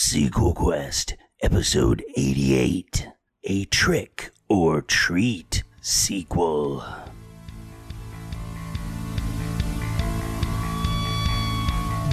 [0.00, 3.08] Sequel Quest, Episode 88
[3.42, 6.84] A Trick or Treat Sequel.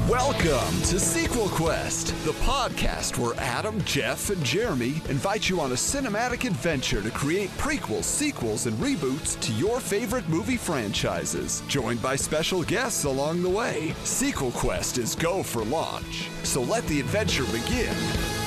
[0.10, 5.74] Welcome to Sequel Quest, the podcast where Adam, Jeff, and Jeremy invite you on a
[5.76, 11.64] cinematic adventure to create prequels, sequels, and reboots to your favorite movie franchises.
[11.68, 16.30] Joined by special guests along the way, Sequel Quest is go for launch.
[16.44, 17.96] So let the adventure begin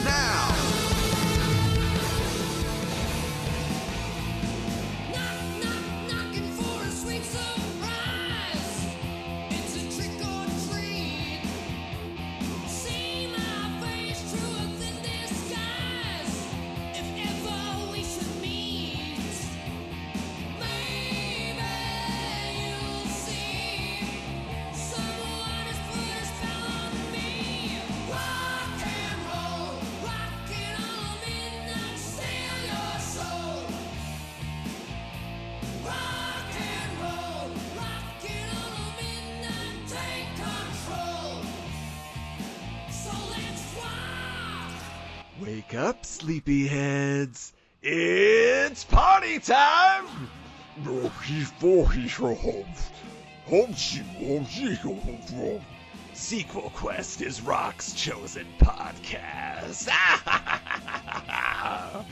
[0.05, 0.98] now!
[47.29, 47.53] Sleepyheads.
[47.83, 50.07] It's party time!
[56.15, 59.89] Sequel Quest is Rock's chosen podcast.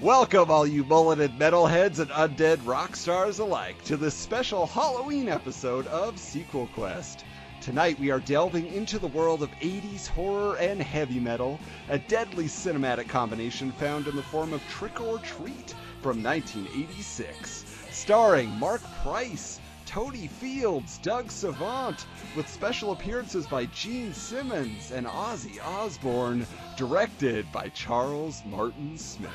[0.00, 5.86] Welcome, all you mulleted metalheads and undead rock stars alike, to this special Halloween episode
[5.86, 7.24] of Sequel Quest.
[7.66, 12.44] Tonight we are delving into the world of 80s horror and heavy metal, a deadly
[12.44, 17.64] cinematic combination found in the form of Trick or Treat from 1986.
[17.90, 22.06] Starring Mark Price, Tony Fields, Doug Savant,
[22.36, 29.32] with special appearances by Gene Simmons and Ozzy Osbourne, directed by Charles Martin Smith.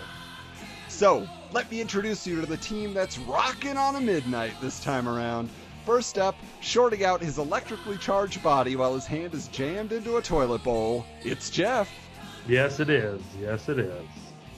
[0.87, 5.09] So, let me introduce you to the team that's rocking on a midnight this time
[5.09, 5.49] around.
[5.85, 10.21] First up, shorting out his electrically charged body while his hand is jammed into a
[10.21, 11.91] toilet bowl, it's Jeff.
[12.47, 13.21] Yes, it is.
[13.39, 14.05] Yes, it is.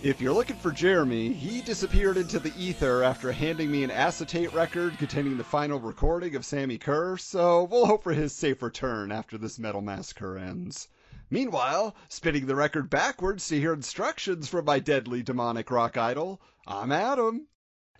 [0.01, 4.51] If you're looking for Jeremy, he disappeared into the ether after handing me an acetate
[4.53, 9.09] record containing the final recording of Sammi Curr, so we'll hope for his safe return
[9.09, 10.89] after this metal massacre ends.
[11.29, 16.91] Meanwhile, spinning the record backwards to hear instructions from my deadly demonic rock idol, I'm
[16.91, 17.47] Adam.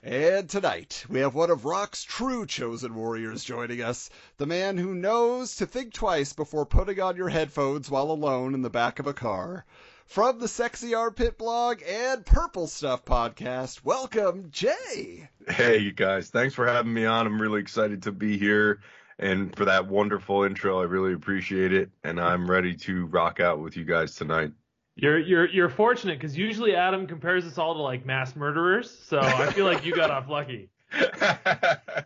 [0.06, 4.94] And tonight, we have one of rock's true chosen warriors joining us, the man who
[4.94, 9.08] knows to think twice before putting on your headphones while alone in the back of
[9.08, 9.64] a car.
[10.06, 15.30] From the Sexy Armpit blog and Purple Stuff podcast, welcome, Jay.
[15.48, 16.30] Hey, you guys.
[16.30, 17.26] Thanks for having me on.
[17.26, 18.82] I'm really excited to be here
[19.18, 20.82] and for that wonderful intro.
[20.82, 21.92] I really appreciate it.
[22.04, 24.52] And I'm ready to rock out with you guys tonight.
[24.96, 29.20] You're you're you're fortunate because usually Adam compares us all to like mass murderers, so
[29.20, 30.70] I feel like you got off lucky.
[30.92, 32.04] I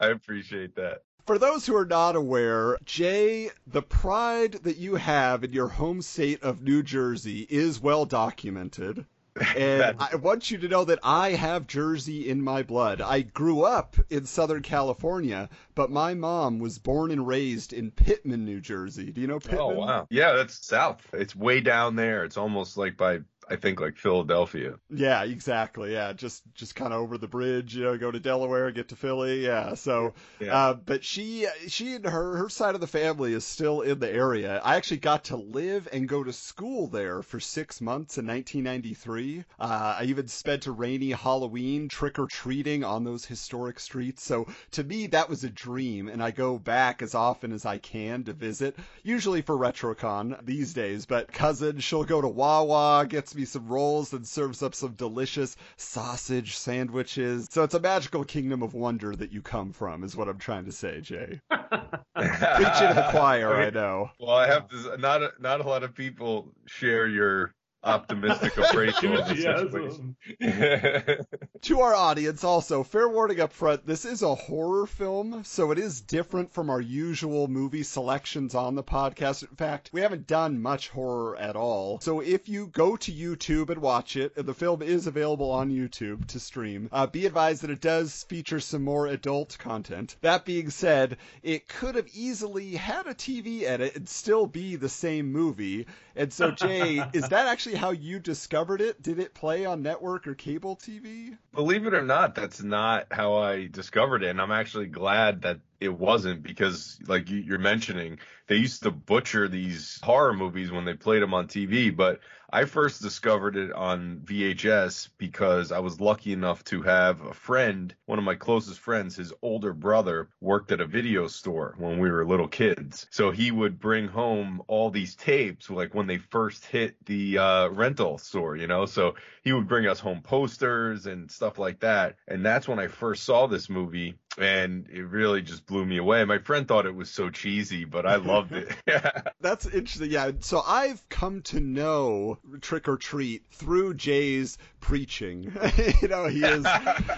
[0.00, 1.02] appreciate that.
[1.26, 6.02] For those who are not aware, Jay, the pride that you have in your home
[6.02, 9.06] state of New Jersey is well documented.
[9.56, 13.00] And I want you to know that I have Jersey in my blood.
[13.00, 18.44] I grew up in Southern California, but my mom was born and raised in Pitman,
[18.44, 19.10] New Jersey.
[19.10, 19.60] Do you know oh, Pitman?
[19.60, 20.06] Oh, wow.
[20.10, 21.06] Yeah, that's south.
[21.12, 22.24] It's way down there.
[22.24, 24.74] It's almost like by, I think, like Philadelphia.
[24.90, 25.92] Yeah, exactly.
[25.92, 28.96] Yeah, just just kind of over the bridge, you know, go to Delaware, get to
[28.96, 29.44] Philly.
[29.44, 29.74] Yeah.
[29.74, 30.54] So, Yeah.
[30.56, 34.10] uh, but she she and her her side of the family is still in the
[34.12, 34.60] area.
[34.64, 39.44] I actually got to live and go to school there for six months in 1993.
[39.58, 44.22] Uh, I even spent a rainy Halloween trick or treating on those historic streets.
[44.22, 47.78] So to me, that was a dream, and I go back as often as I
[47.78, 48.76] can to visit.
[49.02, 54.12] Usually for RetroCon these days, but cousin she'll go to Wawa, gets me some rolls,
[54.12, 57.48] and serves up some delicious sausage sandwiches.
[57.50, 60.66] So it's a magical kingdom of wonder that you come from, is what I'm trying
[60.66, 61.40] to say, Jay.
[61.50, 64.10] Preaching to the choir, I know.
[64.18, 64.96] Well, I have to.
[64.98, 70.16] Not a, not a lot of people share your optimistic appraisal of the situation.
[71.62, 75.78] To our audience, also, fair warning up front, this is a horror film, so it
[75.78, 79.42] is different from our usual movie selections on the podcast.
[79.42, 81.98] In fact, we haven't done much horror at all.
[82.00, 86.26] So if you go to YouTube and watch it, the film is available on YouTube
[86.28, 90.16] to stream, uh, be advised that it does feature some more adult content.
[90.20, 94.88] That being said, it could have easily had a TV edit and still be the
[94.88, 95.86] same movie.
[96.14, 99.02] And so, Jay, is that actually how you discovered it?
[99.02, 101.36] Did it play on network or cable TV?
[101.54, 105.60] Believe it or not, that's not how I discovered it, and I'm actually glad that
[105.80, 110.84] it wasn't because, like you- you're mentioning, they used to butcher these horror movies when
[110.84, 111.90] they played them on TV.
[111.90, 112.20] But
[112.50, 117.94] I first discovered it on VHS because I was lucky enough to have a friend,
[118.06, 122.10] one of my closest friends, his older brother worked at a video store when we
[122.10, 123.06] were little kids.
[123.10, 127.68] So he would bring home all these tapes, like when they first hit the uh,
[127.68, 128.86] rental store, you know?
[128.86, 129.14] So
[129.44, 132.16] he would bring us home posters and stuff like that.
[132.26, 136.24] And that's when I first saw this movie and it really just blew me away.
[136.24, 138.68] My friend thought it was so cheesy, but I loved it.
[139.40, 140.10] That's interesting.
[140.10, 140.32] Yeah.
[140.40, 145.52] So I've come to know Trick or Treat through Jay's preaching.
[146.02, 146.66] you know, he is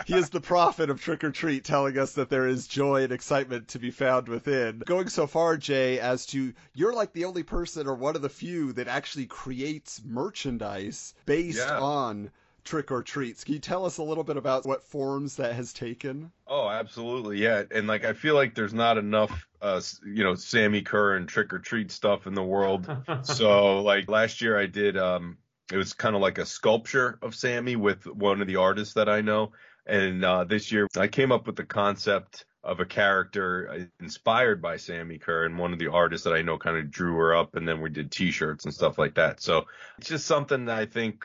[0.06, 3.12] he is the prophet of Trick or Treat, telling us that there is joy and
[3.12, 4.81] excitement to be found within.
[4.81, 8.28] Going so far, Jay, as to you're like the only person or one of the
[8.28, 11.81] few that actually creates merchandise based Yeah.
[11.81, 12.31] on
[12.64, 13.44] Trick or Treats.
[13.44, 16.32] Can you tell us a little bit about what forms that has taken?
[16.46, 17.64] Oh, absolutely, yeah.
[17.70, 21.52] And like, I feel like there's not enough, uh, you know, Sammi Curr and Trick
[21.52, 22.90] or Treat stuff in the world.
[23.22, 24.96] so like last year, I did.
[24.96, 25.38] Um,
[25.72, 29.08] it was kind of like a sculpture of Sammi with one of the artists that
[29.08, 29.52] I know.
[29.86, 34.60] And uh, this year, I came up with the concept of a character uh, inspired
[34.60, 37.34] by Sammi Curr, and one of the artists that I know kind of drew her
[37.34, 39.40] up, and then we did T-shirts and stuff like that.
[39.40, 39.66] So
[39.98, 41.24] it's just something that I think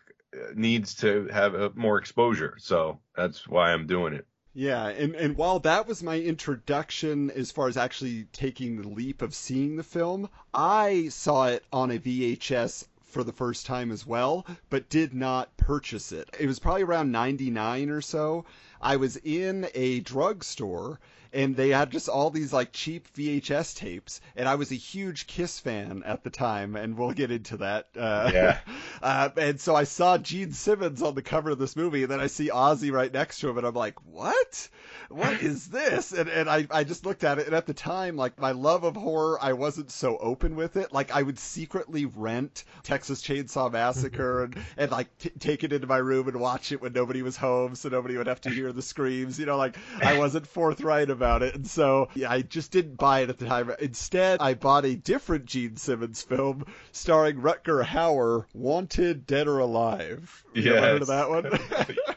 [0.53, 2.55] needs to have a, more exposure.
[2.59, 4.27] So that's why I'm doing it.
[4.57, 9.21] Yeah, and, and while that was my introduction as far as actually taking the leap
[9.21, 14.05] of seeing the film, I saw it on a VHS for the first time as
[14.05, 16.29] well, but did not purchase it.
[16.39, 18.45] It was probably around 99 or so.
[18.81, 20.99] I was in a drugstore
[21.35, 25.27] and they had just all these like cheap VHS tapes, and I was a huge
[25.27, 27.87] Kiss fan at the time, and we'll get into that.
[27.95, 28.59] Uh, Yeah.
[29.03, 32.21] uh, and so I saw Gene Simmons on the cover of this movie, and then
[32.21, 34.69] I see Ozzy right next to him, and I'm like, what?
[35.09, 36.13] What is this?
[36.13, 38.85] And and I, I just looked at it, and at the time, like my love
[38.85, 40.93] of horror, I wasn't so open with it.
[40.93, 45.85] Like I would secretly rent Texas Chainsaw Massacre and, and like t- take it into
[45.85, 48.71] my room and watch it when nobody was home, so nobody would have to hear
[48.71, 49.37] the screams.
[49.37, 53.21] You know, like I wasn't forthright about it, and so yeah, I just didn't buy
[53.21, 53.71] it at the time.
[53.79, 60.43] Instead, I bought a different Gene Simmons film starring Rutger Hauer, Wanted, Dead or Alive.
[60.53, 61.59] You of that one?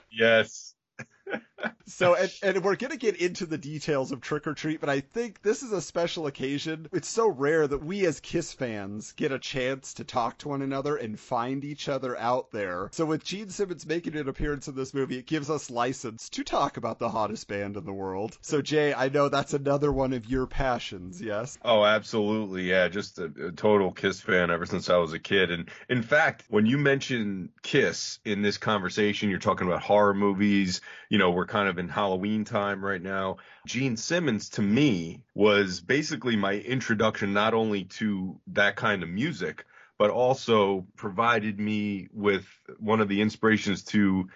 [0.12, 0.74] yes.
[1.88, 4.88] So, and, and we're going to get into the details of Trick or Treat, but
[4.88, 6.88] I think this is a special occasion.
[6.92, 10.62] It's so rare that we as Kiss fans get a chance to talk to one
[10.62, 12.90] another and find each other out there.
[12.92, 16.44] So, with Gene Simmons making an appearance in this movie, it gives us license to
[16.44, 18.36] talk about the hottest band in the world.
[18.42, 21.58] So, Jay, I know that's another one of your passions, yes?
[21.64, 22.68] Oh, absolutely.
[22.68, 25.50] Yeah, just a, a total Kiss fan ever since I was a kid.
[25.50, 30.80] And in fact, when you mention Kiss in this conversation, you're talking about horror movies.
[31.08, 33.36] You know, we're kind of in Halloween time right now.
[33.66, 39.64] Gene Simmons to me was basically my introduction not only to that kind of music,
[39.98, 42.46] but also provided me with
[42.78, 44.28] one of the inspirations to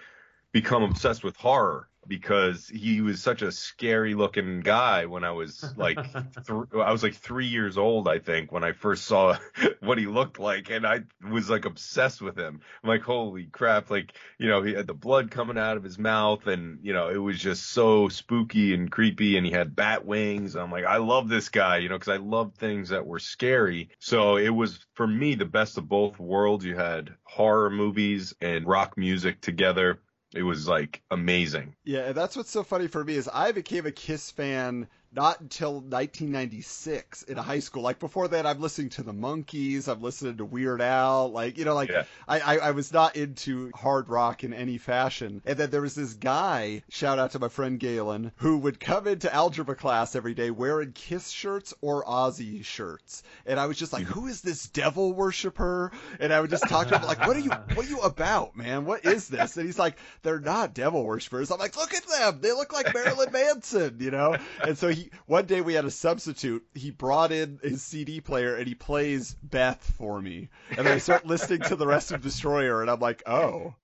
[0.53, 5.73] become obsessed with horror because he was such a scary looking guy when I was
[5.77, 9.39] like th- I was like 3 years old I think when I first saw
[9.81, 12.61] what he looked like and I was like obsessed with him.
[12.83, 15.99] I'm like holy crap like you know he had the blood coming out of his
[15.99, 20.05] mouth and you know it was just so spooky and creepy and he had bat
[20.05, 20.57] wings.
[20.57, 23.91] I'm like I love this guy you know cuz I love things that were scary.
[24.01, 26.65] So it was for me the best of both worlds.
[26.65, 30.01] You had horror movies and rock music together.
[30.35, 31.75] It was like amazing.
[31.85, 35.75] Yeah, that's what's so funny for me is I became a Kiss fan not until
[35.75, 37.83] 1996 in high school.
[37.83, 41.31] Like before that, I'm listening to the Monkees, I'm listening to Weird Al.
[41.31, 42.05] Like you know, like Yeah.
[42.27, 45.43] I, I I was not into hard rock in any fashion.
[45.45, 49.07] And then there was this guy, shout out to my friend Galen, who would come
[49.07, 53.93] into algebra class every day wearing Kiss shirts or Ozzy shirts, and I was just
[53.93, 54.13] like, mm-hmm.
[54.13, 55.93] who is this devil worshiper?
[56.21, 58.57] And I would just talk to him like, what are you what are you about,
[58.57, 58.85] man?
[58.85, 59.57] What is this?
[59.57, 61.51] And he's like, they're not devil worshippers.
[61.51, 62.41] I'm like, look at them.
[62.41, 64.37] They look like Marilyn Manson, you know?
[64.65, 66.65] And so he, one day we had a substitute.
[66.75, 70.49] He brought in his CD player and he plays Beth for me.
[70.71, 73.75] And then I start listening to the rest of Destroyer and I'm like, oh.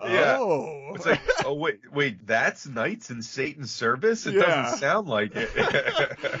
[0.00, 0.36] Yeah.
[0.38, 0.92] Oh.
[0.94, 4.26] It's like, oh wait, wait, that's Knights in Satan's service?
[4.26, 4.42] It Yeah.
[4.42, 5.50] doesn't sound like it.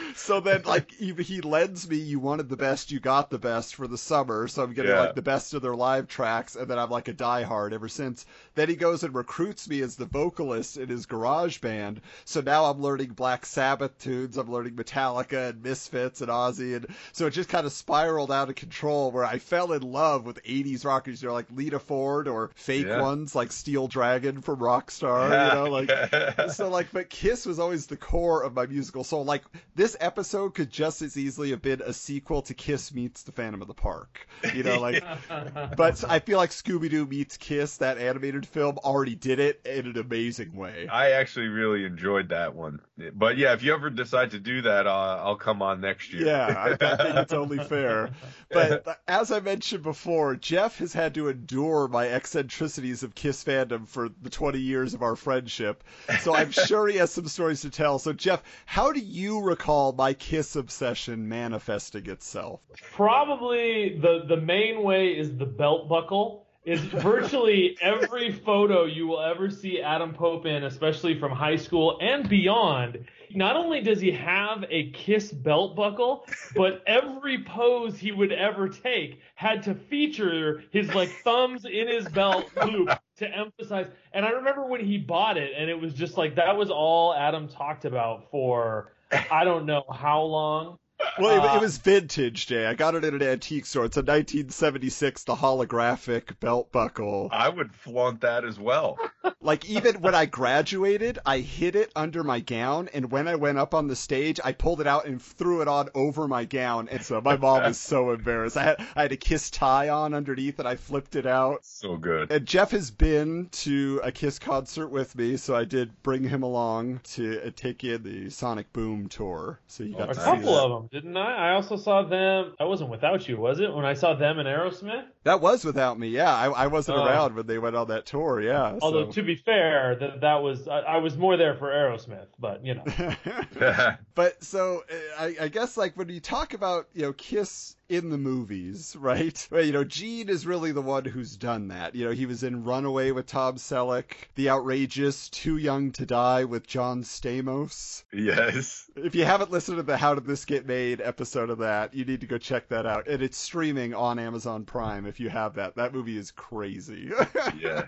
[0.16, 3.74] so then like he, he lends me you wanted the best you got the best
[3.74, 5.00] for the summer so i'm getting Yeah.
[5.00, 8.26] like the best of their live tracks and then i'm like a diehard ever since
[8.58, 12.66] then he goes and recruits me as the vocalist in his garage band so now
[12.66, 17.30] i'm learning black sabbath tunes i'm learning metallica and misfits and ozzy and so it
[17.32, 21.22] just kind of spiraled out of control where i fell in love with 80s rockers
[21.22, 23.00] you know like lita ford or fake Yeah.
[23.02, 27.58] ones like like Steel Dragon from Rockstar, you know, like so like but Kiss was
[27.58, 29.24] always the core of my musical soul.
[29.24, 29.42] Like
[29.74, 33.62] this episode could just as easily have been a sequel to Kiss meets the Phantom
[33.62, 34.26] of the Park.
[34.54, 35.02] You know, like
[35.76, 39.86] but I feel like Scooby Doo meets Kiss, that animated film, already did it in
[39.86, 40.88] an amazing way.
[40.90, 42.80] I actually really enjoyed that one.
[43.14, 46.26] But yeah, if you ever decide to do that, uh, I'll come on next year.
[46.26, 48.10] Yeah, I, I think it's only fair.
[48.50, 53.86] But as I mentioned before, Jeff has had to endure my eccentricities of Kiss fandom
[53.86, 55.84] for the 20 years of our friendship.
[56.20, 57.98] So I'm sure he has some stories to tell.
[57.98, 62.60] So, Jeff, how do you recall my Kiss obsession manifesting itself?
[62.92, 66.47] Probably the the main way is the belt buckle.
[66.68, 71.96] Is virtually every photo you will ever see Adam Pope in, especially from high school
[72.02, 73.06] and beyond.
[73.34, 78.68] Not only does he have a Kiss belt buckle, but every pose he would ever
[78.68, 83.86] take had to feature his like thumbs in his belt loop to emphasize.
[84.12, 87.14] And I remember when he bought it, and it was just like that was all
[87.14, 88.92] Adam talked about for
[89.30, 90.78] I don't know how long.
[91.18, 92.66] Well, it, Uh, it was vintage, Jay.
[92.66, 93.84] I got it at an antique store.
[93.84, 97.28] It's a 1976, the holographic belt buckle.
[97.32, 98.98] I would flaunt that as well.
[99.40, 103.58] Like even when I graduated, I hid it under my gown, and when I went
[103.58, 106.88] up on the stage, I pulled it out and threw it on over my gown.
[106.88, 108.56] And so my mom was so embarrassed.
[108.56, 111.64] I had I had a kiss tie on underneath, and I flipped it out.
[111.64, 112.30] So good.
[112.32, 116.42] And Jeff has been to a Kiss concert with me, so I did bring him
[116.42, 119.58] along to uh, take in the Sonic Boom tour.
[119.68, 120.62] So you got A to see couple that.
[120.64, 121.50] of them, didn't I?
[121.50, 122.54] I also saw them.
[122.58, 123.72] I wasn't without you, was it?
[123.72, 125.04] When I saw them in Aerosmith.
[125.24, 126.08] That was without me.
[126.08, 127.04] Yeah, I, I wasn't Oh.
[127.04, 128.40] around when they went on that tour.
[128.40, 128.78] Yeah.
[128.80, 129.12] Although so.
[129.12, 132.74] to be fair, that that was I, I was more there for Aerosmith, but you
[132.76, 132.84] know.
[134.14, 138.10] but so uh, I, I guess like when you talk about you know Kiss in
[138.10, 139.48] the movies, right?
[139.50, 141.94] Well, you know, Gene is really the one who's done that.
[141.94, 146.44] You know, he was in Runaway with Tom Selleck, The Outrageous, Too Young to Die
[146.44, 148.04] with John Stamos.
[148.12, 148.90] yes.
[148.94, 152.04] If you haven't listened to the How Did This Get Made episode of that, you
[152.04, 153.08] need to go check that out.
[153.08, 155.76] And it's streaming on Amazon Prime if you have that.
[155.76, 157.10] That movie is crazy.
[157.58, 157.86] Yeah.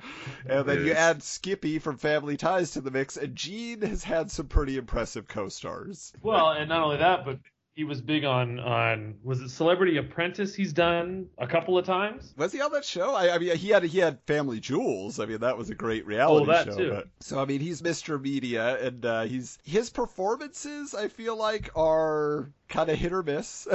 [0.48, 4.02] and then it you add Skippy from Family Ties to the mix, and Gene has
[4.02, 6.12] had some pretty impressive co-stars.
[6.22, 7.38] Well, and not only that, but
[7.74, 10.54] he was big on on was it Celebrity Apprentice?
[10.54, 12.34] He's done a couple of times.
[12.36, 13.14] Was he on that show?
[13.14, 15.18] I, I mean, he had he had Family Jewels.
[15.20, 16.76] I mean, that was a great reality Oh, that show.
[16.76, 16.90] too.
[16.90, 18.20] But, so I mean, he's Mr.
[18.20, 20.94] Media, and uh, he's his performances.
[20.94, 23.66] I feel like are kind of hit or miss.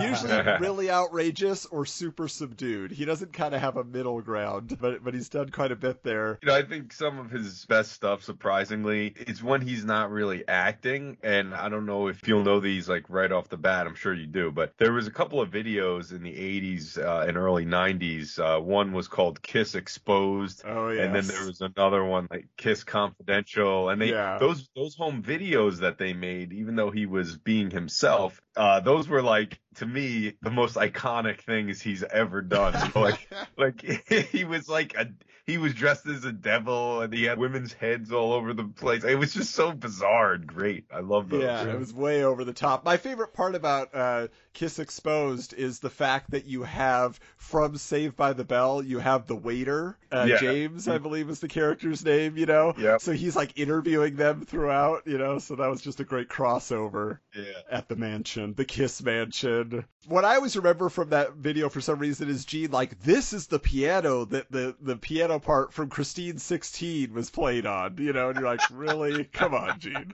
[0.00, 2.90] Usually really outrageous or super subdued.
[2.90, 6.02] He doesn't kind of have a middle ground, but but he's done quite a bit
[6.02, 6.38] there.
[6.42, 10.46] You know, I think some of his best stuff, surprisingly, is when he's not really
[10.46, 11.18] acting.
[11.22, 13.86] And I don't know if you'll know these like right off the bat.
[13.86, 14.50] I'm sure you do.
[14.50, 18.38] But there was a couple of videos in the 80s uh, and early 90s.
[18.38, 20.62] Uh, one was called Kiss Exposed.
[20.66, 21.02] Oh yeah.
[21.02, 24.38] And then there was another one like Kiss Confidential, and they Yeah.
[24.38, 29.08] those those home videos that they made, even though he was being himself, uh, those
[29.08, 32.92] were like to me the most iconic things he's ever done.
[32.94, 33.82] like like
[34.32, 35.08] he was like a
[35.48, 39.02] he was dressed as a devil and he had women's heads all over the place.
[39.02, 40.84] It was just so bizarre and great.
[40.92, 41.42] I love those.
[41.42, 42.84] Yeah, it was way over the top.
[42.84, 48.14] My favorite part about uh, Kiss Exposed is the fact that you have from Saved
[48.14, 50.36] by the Bell, you have the waiter, uh, Yeah.
[50.36, 52.74] James, I believe is the character's name, you know?
[52.98, 55.38] So he's like interviewing them throughout, you know?
[55.38, 57.44] So that was just a great crossover yeah.
[57.70, 59.86] at the mansion, the Kiss mansion.
[60.06, 63.46] What I always remember from that video for some reason is Gene like, this is
[63.46, 68.30] the piano that the, the piano part from Christine 16 was played on, you know,
[68.30, 69.24] and you're like, really?
[69.24, 70.12] Come on, Gene.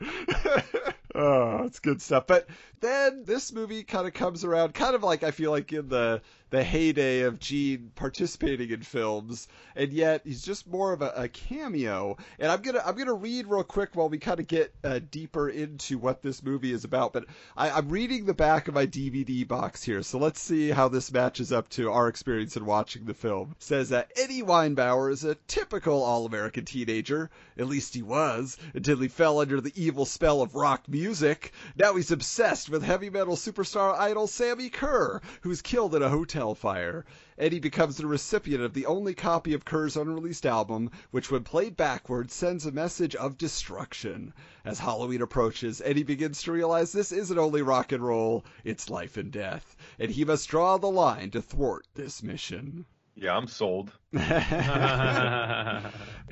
[1.15, 2.27] oh, it's good stuff.
[2.27, 2.49] But
[2.81, 6.23] then this movie kind of comes around, kind of like I feel like in the
[6.55, 11.29] the heyday of Gene participating in films, and yet he's just more of a, a
[11.29, 12.17] cameo.
[12.39, 15.49] And I'm gonna I'm gonna read real quick while we kind of get uh, deeper
[15.49, 17.13] into what this movie is about.
[17.13, 17.25] But
[17.57, 21.13] I, I'm reading the back of my DVD box here, so let's see how this
[21.13, 23.57] matches up to our experience in watching the film.
[23.59, 27.31] It says that Eddie Weinbauer is a typical all-American teenager.
[27.59, 31.53] At least he was until he fell under the evil spell of rock music.
[31.77, 36.44] Now he's obsessed with heavy metal superstar idol Sammi Curr, who's killed in a hotel
[36.53, 37.07] fire.
[37.39, 41.75] Eddie becomes the recipient of the only copy of Curr's unreleased album, which, when played
[41.75, 44.35] backwards, sends a message of destruction.
[44.63, 49.17] As Halloween approaches, Eddie begins to realize this isn't only rock and roll, it's life
[49.17, 52.85] and death, and he must draw the line to thwart this mission.
[53.17, 53.93] Yeah, I'm sold.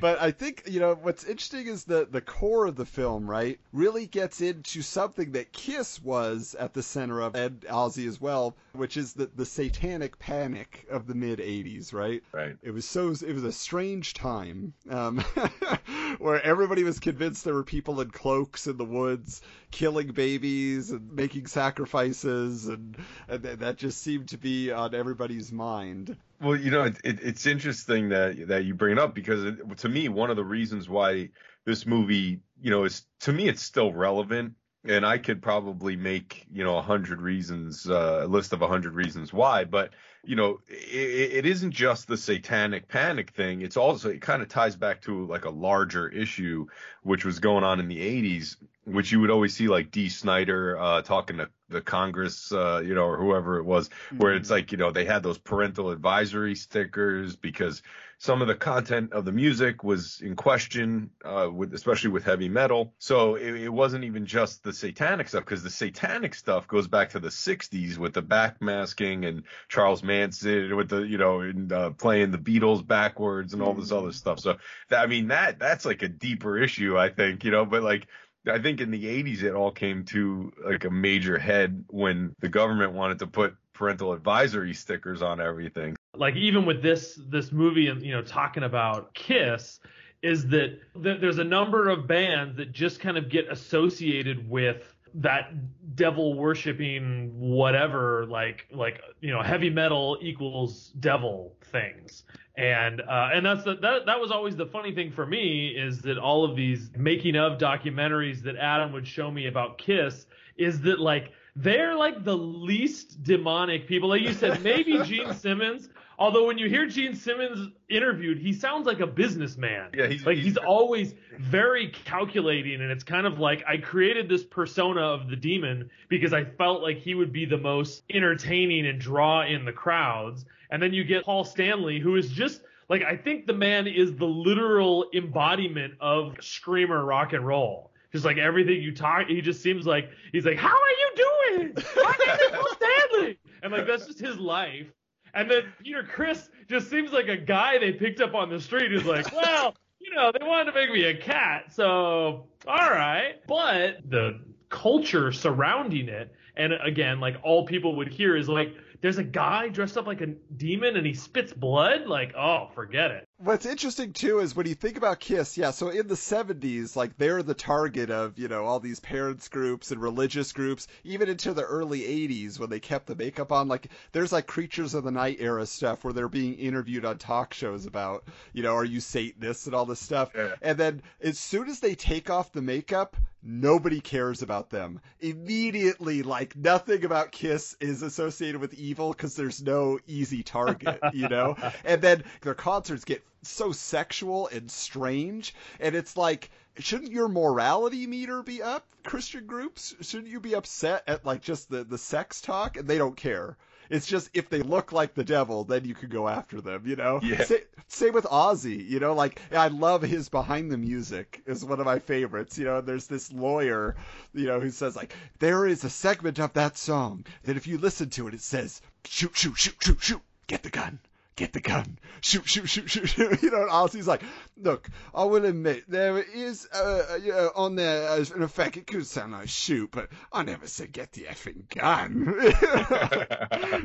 [0.03, 3.61] But I think you know what's interesting is the the core of the film, right?
[3.73, 8.57] Really gets into something that Kiss was at the center of, and Ozzy as well,
[8.73, 12.21] which is the the satanic panic of the mid '80s, right?
[12.33, 12.57] Right.
[12.63, 15.19] It was so it was a strange time um,
[16.19, 21.13] where everybody was convinced there were people in cloaks in the woods killing babies and
[21.13, 22.97] making sacrifices, and,
[23.29, 26.17] and that just seemed to be on everybody's mind.
[26.43, 29.79] Well, you know, it, it, it's interesting that that you bring it up because it,
[29.79, 31.31] to me, one of the reasons why
[31.65, 36.45] this movie, you know, is to me it's still relevant, and I could probably make
[36.53, 39.91] you know a hundred reasons, uh, a list of a hundred reasons why, but
[40.25, 43.63] you know, it, isn't just the satanic panic thing.
[43.63, 46.67] It's also it kind of ties back to like a larger issue
[47.03, 50.79] which was going on in the 80s, which you would always see like Dee Snider
[50.79, 54.71] uh, talking to the Congress, uh, you know, or whoever it was, where it's like,
[54.73, 57.83] you know, they had those parental advisory stickers because
[58.19, 62.49] some of the content of the music was in question, uh, with especially with heavy
[62.49, 62.95] metal.
[62.99, 67.11] So it, it wasn't even just the satanic stuff, because the satanic stuff goes back
[67.11, 71.91] to the 60s with the backmasking and Charles Manson with the, you know, and uh,
[71.91, 74.39] playing the Beatles backwards and all this other stuff.
[74.39, 74.59] So
[74.91, 78.07] that, I mean, that that's like a deeper issue, I think, you know, but like.
[78.47, 82.49] I think in the 80s it all came to like a major head when the
[82.49, 85.97] government wanted to put parental advisory stickers on everything.
[86.15, 89.81] like even with this this movie and you know talking about Kiss
[90.23, 94.95] is that th- there's a number of bands that just kind of get associated with
[95.15, 95.53] that
[95.97, 102.25] devil worshiping whatever like like you know heavy metal equals devil things
[102.57, 106.03] and uh, and that's the, that that was always the funny thing for me is
[106.03, 110.83] that all of these making of documentaries that Adam would show me about Kiss is
[110.83, 114.11] that like they're like the least demonic people.
[114.11, 115.89] Like you said maybe Gene Simmons
[116.23, 119.91] although when you hear Gene Simmons interviewed he sounds like a businessman.
[119.93, 124.29] Yeah, he's- like he's- he's always very calculating and it's kind of like I created
[124.29, 128.87] this persona of the demon because I felt like he would be the most entertaining
[128.87, 130.45] and draw in the crowds.
[130.71, 134.15] And then you get Paul Stanley who is just like I think the man is
[134.15, 137.91] the literal embodiment of screamer rock and roll.
[138.13, 141.73] Just like everything you talk he just seems like he's like how are you doing?
[141.97, 143.39] My name is Paul Stanley.
[143.63, 144.87] And like that's just his life
[145.35, 148.91] and then Peter Criss just seems like a guy they picked up on the street
[148.91, 153.37] who's like, well, you know, they wanted to make me a cat, so all right.
[153.47, 159.19] But the culture surrounding it, and again, like all people would hear is like, there's
[159.19, 162.07] a guy dressed up like a demon and he spits blood.
[162.07, 163.29] Like, oh, forget it.
[163.45, 167.19] What's interesting too is when you think about Kiss, yeah, so in the 70s, like
[167.19, 171.53] they're the target of, you know, all these parents groups and religious groups, even into
[171.53, 173.67] the early 80s when they kept the makeup on.
[173.67, 177.53] Like there's like Creatures of the Night era stuff where they're being interviewed on talk
[177.53, 180.31] shows about, you know, are you Satanists and all this stuff.
[180.37, 180.55] Yeah.
[180.63, 185.01] And then as soon as they take off the makeup, nobody cares about them.
[185.19, 191.29] Immediately, like nothing about Kiss is associated with evil because there's no easy target, you
[191.29, 191.57] know?
[191.85, 198.07] and then their concerts get so sexual and strange, and it's like, shouldn't your morality
[198.07, 199.95] meter be up, Christian groups?
[200.01, 202.77] Shouldn't you be upset at like just the, the sex talk?
[202.77, 203.57] And they don't care.
[203.91, 206.97] It's just if they look like the devil, then you can go after them, you
[206.97, 207.21] know?
[207.23, 207.45] Yeah.
[207.45, 207.57] Sa-
[207.89, 211.85] same with Ozzy, you know, like I love his behind the music is one of
[211.85, 213.97] my favorites, you know, and there's this lawyer,
[214.33, 217.77] you know, who says like there is a segment of that song that if you
[217.77, 220.99] listen to it it says shoot shoot shoot shoot shoot get the gun.
[221.35, 221.99] Get the gun.
[222.21, 223.43] Shoot, shoot, shoot, shoot, shoot.
[223.43, 224.23] You know, and Ozzy's like,
[224.57, 228.87] look, I will admit, there is, uh, you know, on there, as an effect, it
[228.87, 232.27] could sound like shoot, but I never said get the effing gun.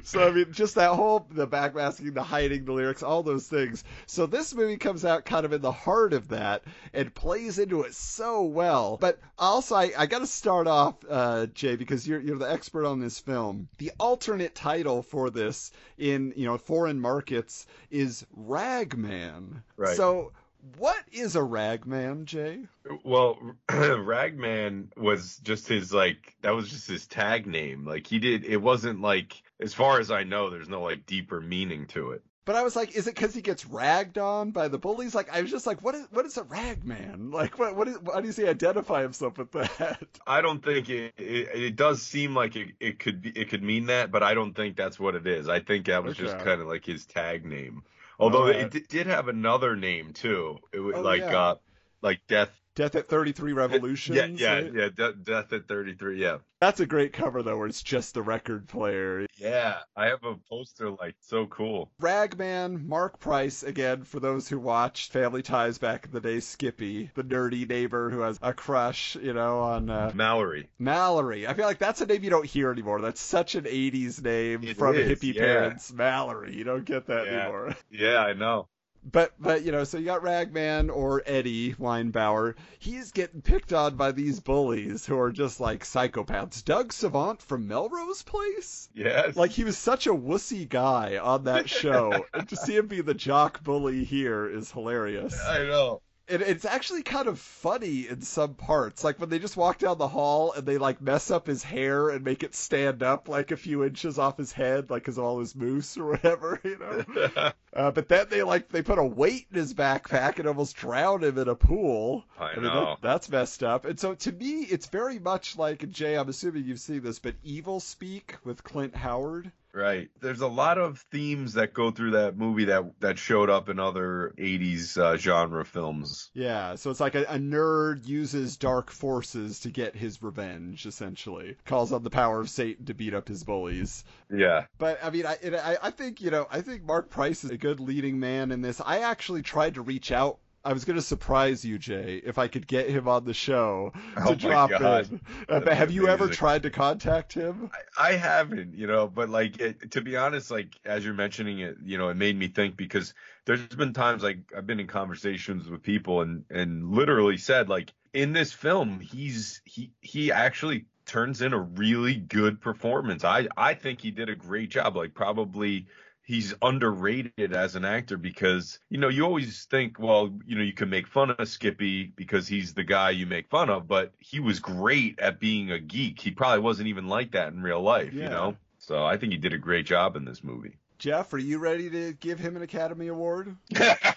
[0.03, 3.83] so, I mean, just that whole, the backmasking, the hiding, the lyrics, all those things.
[4.05, 7.83] So this movie comes out kind of in the heart of that and plays into
[7.83, 8.97] it so well.
[8.97, 12.86] But also, I, I got to start off, uh, Jay, because you're, you're the expert
[12.86, 13.69] on this film.
[13.77, 16.99] The alternate title for this in, you know, foreign
[17.38, 19.63] markets is Ragman.
[19.78, 19.95] Right.
[19.95, 20.32] So,
[20.78, 22.67] what is a ragman, Jay?
[23.04, 23.38] Well,
[23.71, 27.86] Ragman was just his like that was just his tag name.
[27.86, 31.39] Like he did it wasn't like as far as I know there's no like deeper
[31.39, 32.23] meaning to it.
[32.47, 35.13] But I was like, is it because he gets ragged on by the bullies?
[35.13, 37.29] Like, I was just like, what is what is a ragman?
[37.38, 39.99] Like, what what is, how does he identify himself with that?
[40.27, 43.63] I don't think it it, it does seem like it, it could be it could
[43.63, 45.49] mean that, but I don't think that's what it is.
[45.49, 47.83] I think that was just kind of like his tag name.
[48.19, 48.55] Although Alright.
[48.55, 50.60] it d- did have another name too.
[50.73, 51.38] It was Oh, like yeah.
[51.38, 51.55] uh
[52.01, 54.15] like Death Death at 33 Revolutions.
[54.15, 54.71] Yeah, yeah, right?
[54.73, 54.89] yeah.
[54.95, 56.21] De- Death at 33.
[56.21, 56.37] Yeah.
[56.61, 59.25] That's a great cover though, where it's just the record player.
[59.37, 59.77] Yeah.
[59.95, 61.91] I have a poster like so cool.
[61.99, 67.09] Ragman, Mark Price, again, for those who watched Family Ties back in the day, Skippy,
[67.15, 70.69] the nerdy neighbor who has a crush, you know, on uh, Mallory.
[70.77, 71.47] Mallory.
[71.47, 73.01] I feel like that's a name you don't hear anymore.
[73.01, 75.41] That's such an 80s name It from is, hippie yeah.
[75.41, 75.91] parents.
[75.91, 76.55] Mallory.
[76.55, 77.41] You don't get that Yeah.
[77.41, 77.75] anymore.
[77.91, 78.67] Yeah, I know.
[79.10, 82.56] But but you know, so you got Ragman or Eddie Weinbauer.
[82.78, 86.63] He's getting picked on by these bullies who are just like psychopaths.
[86.63, 88.89] Doug Savant from Melrose Place?
[88.93, 89.38] Yes.
[89.38, 92.26] Like he was such a wussy guy on that show.
[92.34, 95.39] and to see him be the jock bully here is hilarious.
[95.41, 96.02] I know.
[96.29, 99.03] And it's actually kind of funny in some parts.
[99.03, 102.09] Like when they just walk down the hall and they like mess up his hair
[102.09, 105.39] and make it stand up like a few inches off his head, like of all
[105.39, 107.51] his mousse or whatever, you know.
[107.73, 111.23] Uh, but then they like they put a weight in his backpack and almost drown
[111.23, 112.25] him in a pool.
[112.39, 112.85] I mean, know.
[112.85, 113.85] that, that's messed up.
[113.85, 116.17] And so to me, it's very much like Jay.
[116.17, 119.51] I'm assuming you've seen this, but Evilspeak with Clint Howard.
[119.77, 120.09] Right.
[120.21, 123.79] There's a lot of themes that go through that movie that that showed up in
[123.79, 126.31] other 80s uh, genre films.
[126.33, 130.87] Yeah, so it's like a, a nerd uses dark forces to get his revenge.
[130.87, 134.03] Essentially, calls on the power of Satan to beat up his bullies.
[134.35, 134.65] Yeah.
[134.79, 137.51] But I mean, I, it, I I think you know I think Mark Price is
[137.51, 138.81] a good leading man in this.
[138.83, 140.39] I actually tried to reach out.
[140.67, 143.93] I was going to surprise you, Jay, if I could get him on the show
[144.25, 145.12] to Oh drop God.
[145.12, 145.21] in.
[145.47, 147.71] Uh, but have you ever tried to contact him?
[147.97, 151.60] I, I haven't, you know, but like it, to be honest, like as you're mentioning
[151.60, 153.13] it, you know, it made me think because
[153.45, 157.93] there's been times like I've been in conversations with people and and literally said like
[158.13, 163.23] in this film he's he he actually turns in a really good performance.
[163.23, 164.95] I I think he did a great job.
[164.95, 165.88] Like probably
[166.27, 170.73] he's underrated as an actor because you know you always think well you know you
[170.73, 174.39] can make fun of Skippy because he's the guy you make fun of but he
[174.39, 178.13] was great at being a geek he probably wasn't even like that in real life
[178.13, 178.23] Yeah.
[178.25, 181.37] you know so I think he did a great job in this movie Jeff, are
[181.37, 183.55] you ready to give him an Academy Award?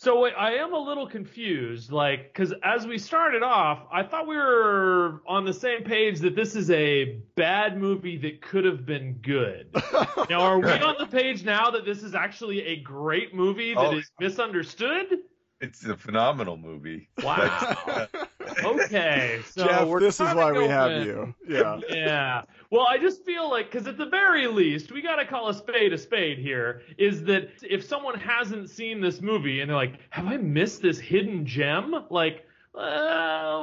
[0.00, 4.28] So wait, I am a little confused, like, because as we started off, I thought
[4.28, 8.86] we were on the same page that this is a bad movie that could have
[8.86, 9.74] been good.
[10.30, 13.92] now, are we on the page now that this is actually a great movie that
[13.92, 14.24] oh, is Oh.
[14.24, 15.18] misunderstood?
[15.60, 18.06] it's a phenomenal movie Wow.
[18.64, 21.34] okay, so Jeff, we're this is why we have going- you.
[21.48, 21.80] Yeah.
[21.88, 22.42] yeah.
[22.70, 25.54] Well, I just feel like, because at the very least, we got to call a
[25.54, 29.94] spade a spade here, is that if someone hasn't seen this movie and they're like,
[30.10, 31.94] have I missed this hidden gem?
[32.10, 32.44] Like,
[32.74, 32.78] uh,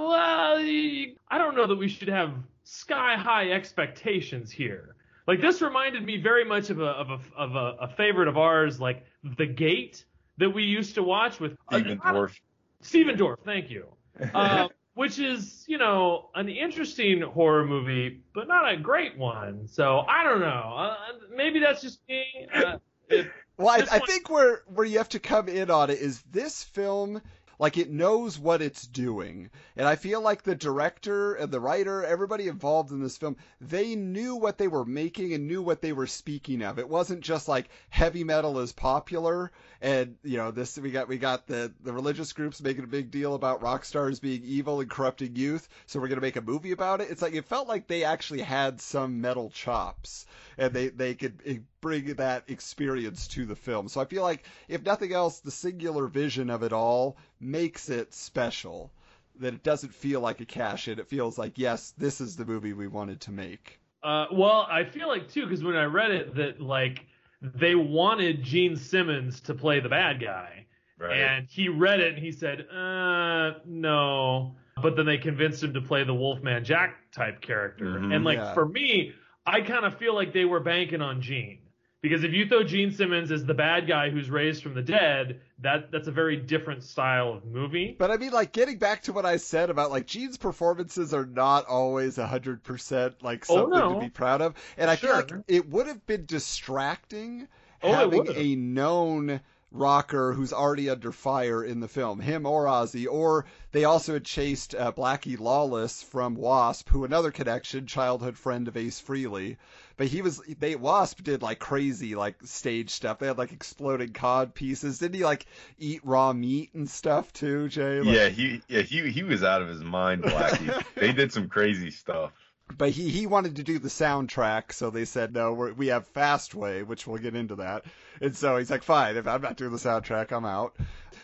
[0.09, 4.95] well, y- I don't know that we should have sky high expectations here.
[5.27, 8.37] Like, this reminded me very much of a, of a, of a, a favorite of
[8.37, 9.05] ours, like
[9.37, 10.05] The Gate,
[10.37, 12.39] that we used to watch with Steven uh, Dwarf
[12.81, 13.87] Stephen Dorff, thank you.
[14.33, 19.67] Uh, which is, you know, an interesting horror movie, but not a great one.
[19.67, 20.73] So I don't know.
[20.75, 20.95] Uh,
[21.35, 22.25] maybe that's just me.
[22.53, 22.77] Uh,
[23.57, 26.21] Well, I, I one- think where where you have to come in on it is
[26.29, 27.21] this film,
[27.59, 32.03] like it knows what it's doing, and I feel like the director and the writer,
[32.03, 35.93] everybody involved in this film, they knew what they were making and knew what they
[35.93, 36.79] were speaking of.
[36.79, 41.17] It wasn't just like heavy metal is popular, and you know this we got we
[41.17, 44.89] got the the religious groups making a big deal about rock stars being evil and
[44.89, 47.09] corrupting youth, so we're gonna make a movie about it.
[47.09, 50.25] It's like it felt like they actually had some metal chops
[50.57, 53.87] and they they could eh, bring that experience to the film.
[53.87, 58.13] So I feel like if nothing else, the singular vision of it all makes it
[58.13, 58.91] special.
[59.39, 60.97] That it doesn't feel like a cash in.
[60.97, 63.79] It feels like yes, this is the movie we wanted to make.
[64.03, 67.05] uh, well, I feel like too because when I read it that like
[67.41, 70.65] they wanted Gene Simmons to play the bad guy,
[70.97, 74.55] right and he read it and he said, uh, no.
[74.81, 77.85] But then they convinced him to play the Wolfman Jack type character.
[77.99, 78.15] Mhm.
[78.15, 78.53] and like Yeah.
[78.53, 79.13] for me,
[79.45, 81.59] I kind of feel like they were banking on Gene.
[82.07, 85.41] Because if you throw Gene Simmons as the bad guy who's raised from the dead,
[85.63, 87.95] that that's a very different style of movie.
[87.97, 91.25] But I mean, like getting back to what I said about like Gene's performances are
[91.25, 93.93] not always a hundred percent like Oh, something no.
[93.95, 97.47] to be proud of, and I feel like it would have been distracting
[97.81, 99.41] Oh, having a known
[99.71, 104.25] rocker who's already under fire in the film, him or Ozzy, or they also had
[104.25, 109.57] chased uh, Blackie Lawless from Wasp, who another connection, childhood friend of Ace Frehley.
[109.97, 113.19] But he was they Wasp did like crazy like stage stuff.
[113.19, 114.99] They had like exploding cod pieces.
[114.99, 115.45] Didn't he like
[115.77, 118.01] eat raw meat and stuff too, Jay?
[118.01, 121.47] Like, yeah he yeah he he was out of his mind Blackie they did some
[121.47, 122.31] crazy stuff
[122.77, 125.53] but he, he wanted to do the soundtrack, so they said no.
[125.53, 127.85] We're, we have Fastway, which we'll get into that,
[128.21, 130.75] and so he's like, fine, if I'm not doing the soundtrack, I'm out.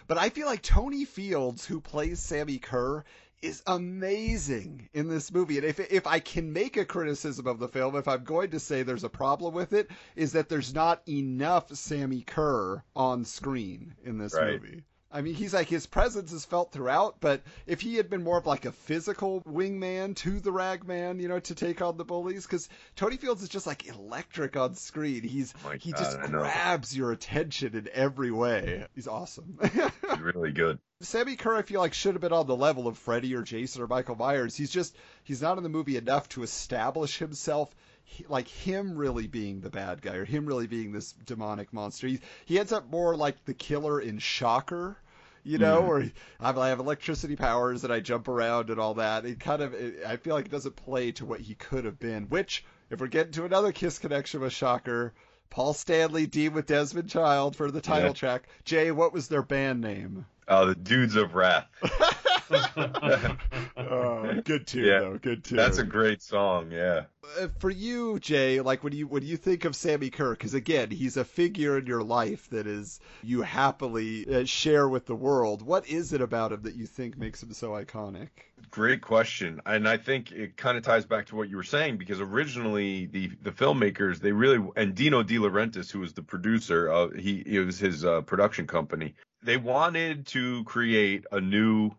[0.08, 3.04] But I feel like Tony Fields, who plays Sammi Curr,
[3.42, 5.58] is amazing in this movie.
[5.58, 8.60] And if if I can make a criticism of the film, if I'm going to
[8.60, 13.96] say there's a problem with it, is that there's not enough Sammi Curr on screen
[14.04, 14.62] in this Right.
[14.62, 14.84] movie.
[15.14, 18.38] I mean, he's like his presence is felt throughout, but if he had been more
[18.38, 22.46] of like a physical wingman to the Ragman, you know, to take on the bullies,
[22.46, 25.24] because Tony Fields is just like electric on screen.
[25.24, 26.40] He's Oh he God, just I know.
[26.40, 28.86] grabs your attention in every way.
[28.96, 29.60] He's awesome.
[29.62, 30.80] He's really good.
[31.02, 33.82] Sammi Curr, I feel like should have been on the level of Freddy or Jason
[33.82, 34.56] or Michael Myers.
[34.56, 37.74] He's just he's not in the movie enough to establish himself
[38.12, 42.08] he- like him really being the bad guy or him really being this demonic monster.
[42.08, 44.98] He he ends up more like the killer in Shocker.
[45.44, 49.26] You know, where he- I have electricity powers and I jump around and all that.
[49.26, 52.00] It kind of, it, I feel like it doesn't play to what he could have
[52.00, 52.26] been.
[52.26, 55.14] Which, if we're getting to another Kiss connection with Shocker,
[55.50, 58.14] Paul Stanley, Dean with Desmond Child for the title Yeah.
[58.14, 58.50] track.
[58.66, 60.28] Jay, what was their band name?
[60.48, 61.66] Uh, the Dudes of Wrath.
[63.78, 65.00] Oh, good tune Yeah.
[65.00, 65.18] though.
[65.18, 65.58] Good tune.
[65.58, 66.72] That's a great song.
[66.72, 67.04] Yeah.
[67.40, 68.62] Uh, for you, Jay.
[68.62, 71.86] Like when you when you think of Sammi Curr, because again, he's a figure in
[71.86, 75.62] your life that is you happily uh, share with the world.
[75.62, 78.30] What is it about him that you think makes him so iconic?
[78.70, 81.98] Great question, and I think it kind of ties back to what you were saying
[81.98, 86.92] because originally the the filmmakers they really and Dino De Laurentiis, who was the producer,
[86.92, 89.16] uh, he it was his uh, production company.
[89.44, 91.90] They wanted to create a new,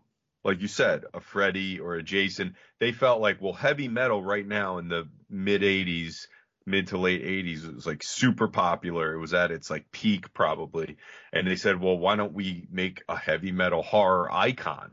[0.43, 2.55] like you said, a Freddy or a Jason.
[2.79, 6.27] They felt like, well, heavy metal right now in the mid '80s,
[6.65, 9.13] mid to late '80s, it was like super popular.
[9.13, 10.97] It was at its like peak probably,
[11.31, 14.91] and they said, well, why don't we make a heavy metal horror icon?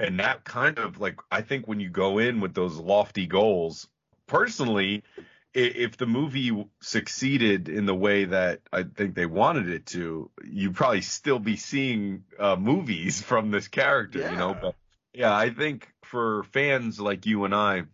[0.00, 3.86] and that kind of like I think when you go in with those lofty goals,
[4.26, 5.04] personally,
[5.52, 10.74] if the movie succeeded in the way that I think they wanted it to, you'd
[10.74, 14.54] probably still be seeing uh, movies from this character, you know.
[14.54, 14.74] But
[15.12, 17.84] yeah, I think for fans like you and I,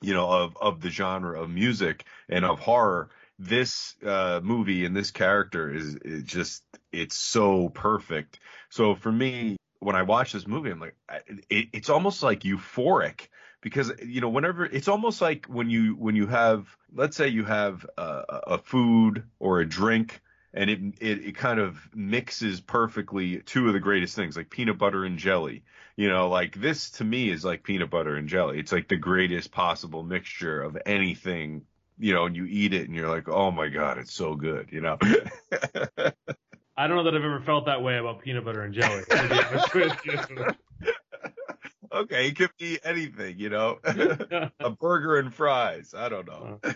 [0.00, 4.96] you know, of of the genre of music and of horror, this uh, movie and
[4.96, 8.40] this character is, is just it's so perfect.
[8.70, 10.96] So for me, when I watch this movie, I'm like,
[11.50, 13.28] it, it's almost like euphoric
[13.60, 17.44] because you know whenever it's almost like when you when you have let's say you
[17.44, 20.20] have a, a food or a drink
[20.54, 24.78] and it, it it kind of mixes perfectly two of the greatest things like peanut
[24.78, 25.62] butter and jelly
[25.96, 28.96] you know like this to me is like peanut butter and jelly it's like the
[28.96, 31.62] greatest possible mixture of anything
[31.98, 34.68] you know and you eat it and you're like oh my god it's so good
[34.72, 34.98] you know
[36.74, 39.02] I don't know that I've ever felt that way about peanut butter and jelly.
[39.10, 40.88] To be honest with you.
[41.92, 43.78] okay it could be anything you know
[44.60, 46.72] a burger and fries i don't know uh,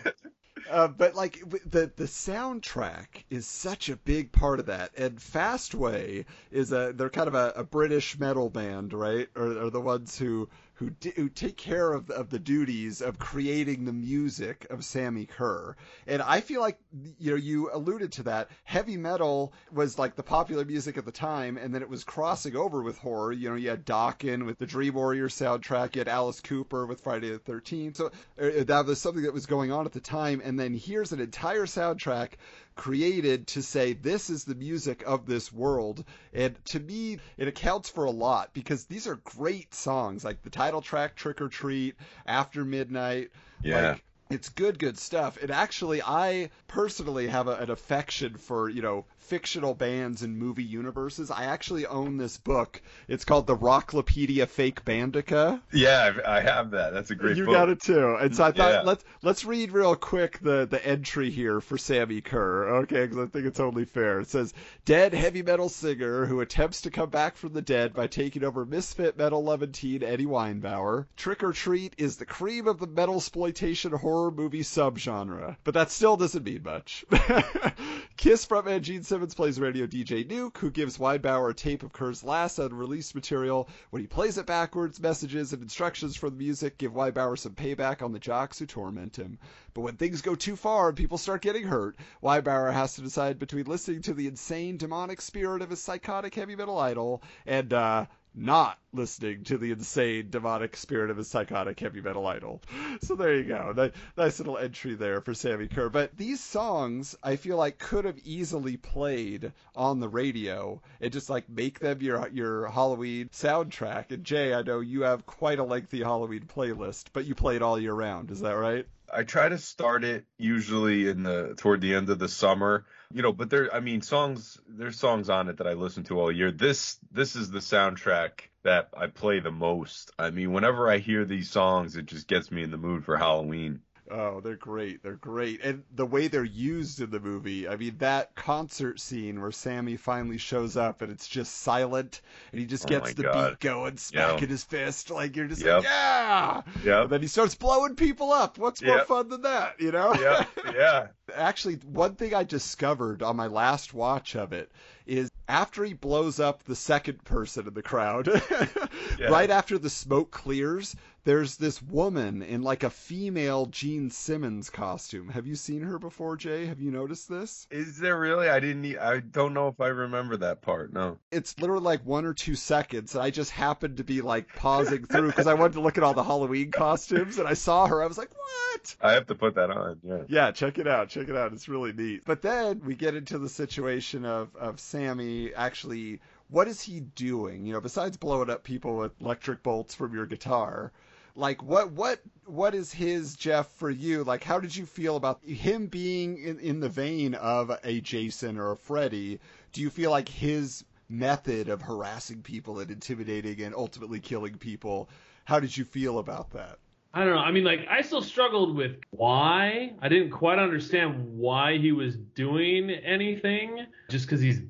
[0.69, 6.25] Uh, but like the the soundtrack is such a big part of that, and Fastway
[6.51, 9.29] is a they're kind of a, a British metal band, right?
[9.35, 13.17] Or are the ones who who di- who take care of of the duties of
[13.17, 15.75] creating the music of Sammi Curr.
[16.05, 16.79] And I feel like
[17.19, 21.11] you know you alluded to that heavy metal was like the popular music at the
[21.11, 23.31] time, and then it was crossing over with horror.
[23.31, 27.01] You know, you had Dokken with the Dream Warrior soundtrack, you had Alice Cooper with
[27.01, 27.97] Friday the Thirteenth.
[27.97, 30.41] So uh, that was something that was going on at the time.
[30.43, 32.33] And then here's an entire soundtrack
[32.77, 36.05] created to say this is the music of this world.
[36.33, 40.49] And to me, it accounts for a lot because these are great songs, like the
[40.49, 43.91] title track "Trick or Treat," "After Midnight." Yeah.
[43.91, 45.37] Like, it's good, good stuff.
[45.41, 50.63] And actually, I personally have a, an affection for, you know, fictional bands and movie
[50.63, 51.29] universes.
[51.31, 52.81] I actually own this book.
[53.07, 55.61] It's called the Rocklopedia Fakebandica.
[55.71, 58.15] yeah I've- that that's a great you book got it too.
[58.19, 58.81] And so I thought Yeah.
[58.81, 63.03] let's let's read real quick the the entry here for Sammi Curr, okay?
[63.05, 64.19] Because I think it's only fair.
[64.21, 64.53] It says,
[64.85, 68.65] "Dead heavy metal singer who attempts to come back from the dead by taking over
[68.65, 71.05] misfit metal Levantine Eddie Weinbauer.
[71.15, 75.91] Trick or Treat is the cream of the metal exploitation horror movie subgenre, but that
[75.91, 77.05] still doesn't mean much."
[78.17, 82.23] Kiss frontman Gene Simmons plays radio DJ Nuke, who gives Weinbauer a tape of Curr's
[82.23, 83.67] last unreleased material.
[83.89, 88.01] When he plays it backwards, messages and instructions for the music give Weinbauer some payback
[88.01, 89.39] on the jocks who torment him.
[89.73, 93.39] But when things go too far and people start getting hurt, Weinbauer has to decide
[93.39, 98.05] between listening to the insane demonic spirit of his psychotic heavy metal idol and, uh,
[98.35, 102.61] not listening to the insane demonic spirit of a psychotic heavy metal idol.
[103.01, 103.73] So there you go.
[103.75, 105.89] Ni- Nice little entry there for Sammi Curr.
[105.89, 111.29] But these songs, I feel like could have easily played on the radio and just
[111.29, 114.11] like make them your your Halloween soundtrack.
[114.11, 117.61] And Jay, I know you have quite a lengthy Halloween playlist, but you play it
[117.61, 118.31] all year round.
[118.31, 118.85] Is that right?
[119.11, 123.21] I try to start it usually in the toward the end of the summer, you
[123.21, 123.31] know.
[123.33, 124.59] But there, I mean, songs.
[124.67, 126.51] There's songs on it that I listen to all year.
[126.51, 130.11] This this is the soundtrack that I play the most.
[130.19, 133.17] I mean, whenever I hear these songs, it just gets me in the mood for
[133.17, 133.81] Halloween.
[134.09, 135.03] Oh, they're great.
[135.03, 135.61] They're great.
[135.63, 139.97] And the way they're used in the movie, I mean, that concert scene where Sammi
[139.97, 143.51] finally shows up and it's just silent and he just Oh gets the God.
[143.51, 145.09] beat going, smacking his fist.
[145.09, 145.75] Like, you're just Yep.
[145.75, 146.61] like, yeah!
[146.83, 148.57] Yeah, And then he starts blowing people up.
[148.57, 150.13] What's more fun than that, you know?
[150.13, 151.07] yeah, yeah.
[151.33, 154.71] Actually, one thing I discovered on my last watch of it
[155.05, 158.27] is after he blows up the second person in the crowd,
[159.19, 159.27] Yeah.
[159.27, 160.95] right after the smoke clears,
[161.27, 165.27] there's this woman in like a female Gene Simmons costume.
[165.27, 166.65] Have you seen her before, Jay?
[166.67, 167.67] Have you noticed this?
[167.69, 168.47] Is there really?
[168.47, 168.97] I didn't.
[168.97, 170.93] I don't know if I remember that part.
[170.93, 171.17] No.
[171.29, 175.05] It's literally like one or two seconds, and I just happened to be like pausing
[175.05, 178.01] through because I wanted to look at all the Halloween costumes, and I saw her.
[178.01, 178.95] I was like, what?
[179.01, 179.99] I have to put that on.
[180.03, 180.23] Yeah.
[180.29, 181.09] Yeah, check it out.
[181.09, 181.51] Check it out.
[181.51, 182.21] It's really neat.
[182.23, 187.65] But then we get into the situation of, of Sammi actually, what is he doing?
[187.65, 190.93] You know, besides blowing up people with electric bolts from your guitar,
[191.37, 194.23] like what what what is his Jeff for you?
[194.23, 198.57] Like, how did you feel about him being in, in the vein of a Jason
[198.57, 199.39] or a Freddy?
[199.71, 205.09] Do you feel like his method of harassing people and intimidating and ultimately killing people?
[205.45, 206.79] How did you feel about that?
[207.13, 207.41] I don't know.
[207.41, 209.93] I mean, like, I still struggled with why.
[210.01, 213.85] I didn't quite understand why he was doing anything.
[214.09, 214.61] Just because he's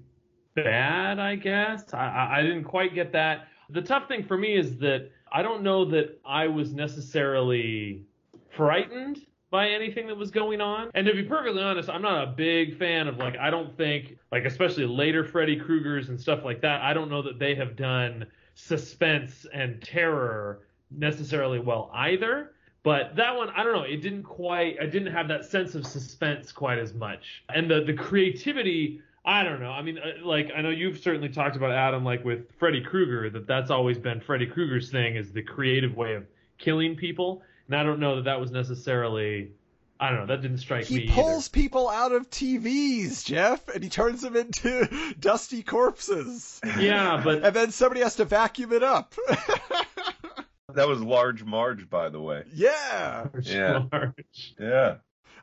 [0.55, 1.93] bad, I guess.
[1.93, 3.47] I, I, I didn't quite get that.
[3.69, 8.03] The tough thing for me is that I don't know that I was necessarily
[8.55, 10.91] frightened by anything that was going on.
[10.93, 14.17] And to be perfectly honest, I'm not a big fan of like I don't think
[14.31, 16.81] like especially later Freddy Krueger's and stuff like that.
[16.81, 20.61] I don't know that they have done suspense and terror
[20.91, 22.51] necessarily well either.
[22.83, 23.83] But that one, I don't know.
[23.83, 24.77] It didn't quite.
[24.81, 29.01] I didn't have that sense of suspense quite as much, and the the creativity.
[29.27, 29.71] I don't know.
[29.71, 33.29] I mean, uh, like I know you've certainly talked about Adam, like with Freddy Krueger,
[33.29, 36.25] that that's always been Freddy Krueger's thing is the creative way of
[36.57, 39.51] killing people, and I don't know that that was necessarily.
[39.99, 40.25] I don't know.
[40.27, 41.07] That didn't strike me.
[41.07, 44.87] He pulls people out of TVs, Jeff, and he turns them into
[45.19, 46.61] dusty corpses.
[46.79, 49.15] Yeah, but And then somebody has to vacuum it up.
[50.73, 52.43] That was Large Marge, by the way.
[52.53, 53.27] yeah.
[53.41, 53.85] Yeah.
[53.91, 54.55] Marge.
[54.59, 54.95] Yeah.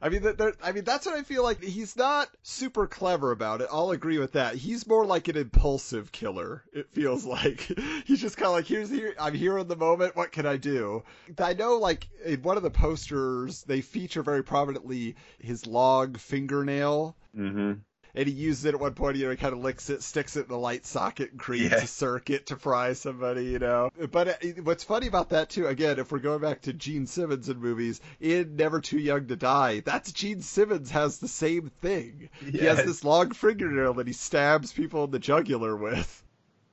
[0.04, 0.22] I mean,
[0.62, 1.62] I mean, that's what I feel like.
[1.62, 3.68] He's not super clever about it.
[3.72, 4.54] I'll agree with that.
[4.54, 6.62] He's more like an impulsive killer.
[6.74, 7.72] It feels like
[8.04, 10.14] he's just kind of like, here's here, I'm here in the moment.
[10.14, 11.04] What can I do?
[11.38, 17.16] I know, like in one of the posters, they feature very prominently his log fingernail.
[17.34, 17.72] Mm-hmm.
[18.16, 20.36] And he uses it at one point, you know, he kind of licks it, sticks
[20.36, 21.82] it in the light socket, and creates Yeah.
[21.82, 23.90] a circuit to fry somebody, you know.
[24.10, 27.48] But uh, what's funny about that, too, again, if we're going back to Gene Simmons
[27.48, 32.28] in movies, in Never Too Young to Die, that's Gene Simmons has the same thing.
[32.40, 36.22] He has this long fingernail that he stabs people in the jugular with.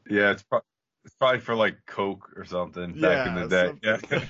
[0.10, 0.62] Yeah, it's, pro-
[1.06, 3.74] it's probably for like Coke or something back in the day.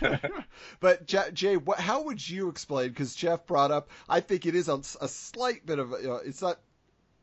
[0.01, 0.17] Yeah.
[0.79, 2.89] but Jay, what, how would you explain?
[2.89, 6.19] Because Jeff brought up, I think it is a, a slight bit of, a, uh,
[6.25, 6.59] it's not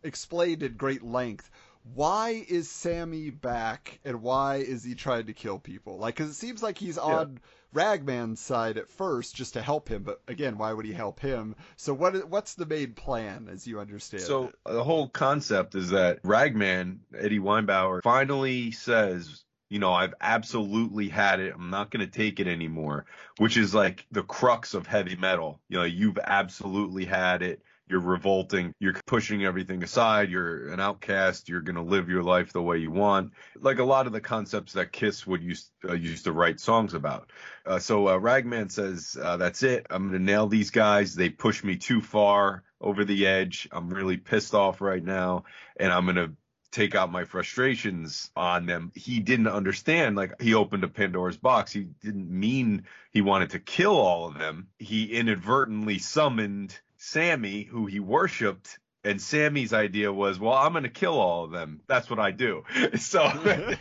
[0.03, 1.51] explained at great length.
[1.95, 5.97] Why is Sammi back, and why is he trying to kill people?
[5.99, 7.41] Like, because it seems like he's on
[7.73, 10.03] Ragman's side at first, just to help him.
[10.03, 11.57] But again, why would he help him?
[11.77, 12.15] So what?
[12.15, 14.23] is- What's the main plan, as you understand?
[14.25, 14.55] So it?
[14.67, 21.41] the whole concept is that Ragman, Eddie Weinbauer, finally says, you know, I've absolutely had
[21.41, 21.55] it.
[21.55, 23.07] I'm not going to take it anymore,
[23.39, 25.61] which is like the crux of heavy metal.
[25.69, 27.63] You know, you've absolutely had it.
[27.89, 28.73] You're revolting.
[28.79, 30.31] You're pushing everything aside.
[30.31, 31.49] You're an outcast.
[31.49, 33.33] You're going to live your life the way you want.
[33.61, 37.31] Like a lot of the concepts that Kiss would use, uh, to write songs about.
[37.65, 39.87] Uh, so uh, Ragman says, uh, that's it.
[39.91, 41.15] I'm going to nail these guys.
[41.15, 43.69] They push me too far over the edge.
[43.73, 45.45] I'm really pissed off right now,
[45.77, 46.33] and I'm going to
[46.71, 48.93] take out my frustrations on them.
[48.95, 50.17] He didn't understand.
[50.17, 51.73] Like he opened a Pandora's box.
[51.73, 54.69] He didn't mean he wanted to kill all of them.
[54.79, 60.91] He inadvertently summoned Sammi, who he worshipped And Sammi's idea was, well, I'm going to
[60.91, 61.81] kill all of them.
[61.87, 62.65] That's what I do.
[62.99, 63.23] So,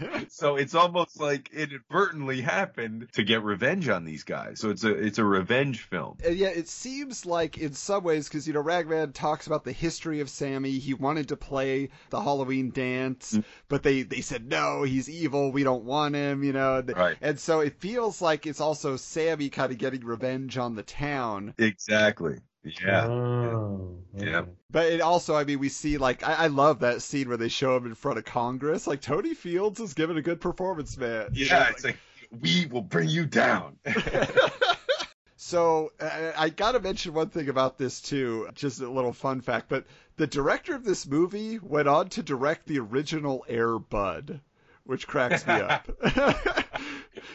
[0.29, 4.59] so it's almost like it inadvertently happened to get revenge on these guys.
[4.59, 6.17] So it's a it's a revenge film.
[6.23, 9.71] And yeah, it seems like in some ways, because you know, Ragman talks about the
[9.71, 10.77] history of Sammi.
[10.79, 13.43] He wanted to play the Halloween dance, Mm.
[13.69, 15.51] but they they said no, he's evil.
[15.51, 16.43] We don't want him.
[16.43, 17.17] You know, and, Right.
[17.21, 21.55] and so it feels like it's also Sammi kind of getting revenge on the town.
[21.57, 22.37] Exactly.
[22.63, 23.05] Yeah.
[23.07, 24.43] Oh, Yeah.
[24.69, 27.47] But it also, I mean, we see like I, I love that scene where they
[27.49, 28.85] show him in front of Congress.
[28.87, 31.29] Like Tony Fields is giving a good performance, man.
[31.33, 31.59] Yeah.
[31.59, 31.97] like- It's like
[32.41, 33.77] we will bring you down.
[35.39, 39.39] So uh, I got to mention one thing about this too, just a little fun
[39.39, 39.69] fact.
[39.69, 39.85] But
[40.17, 44.41] the director of this movie went on to direct the original Air Bud,
[44.83, 45.87] which cracks me up.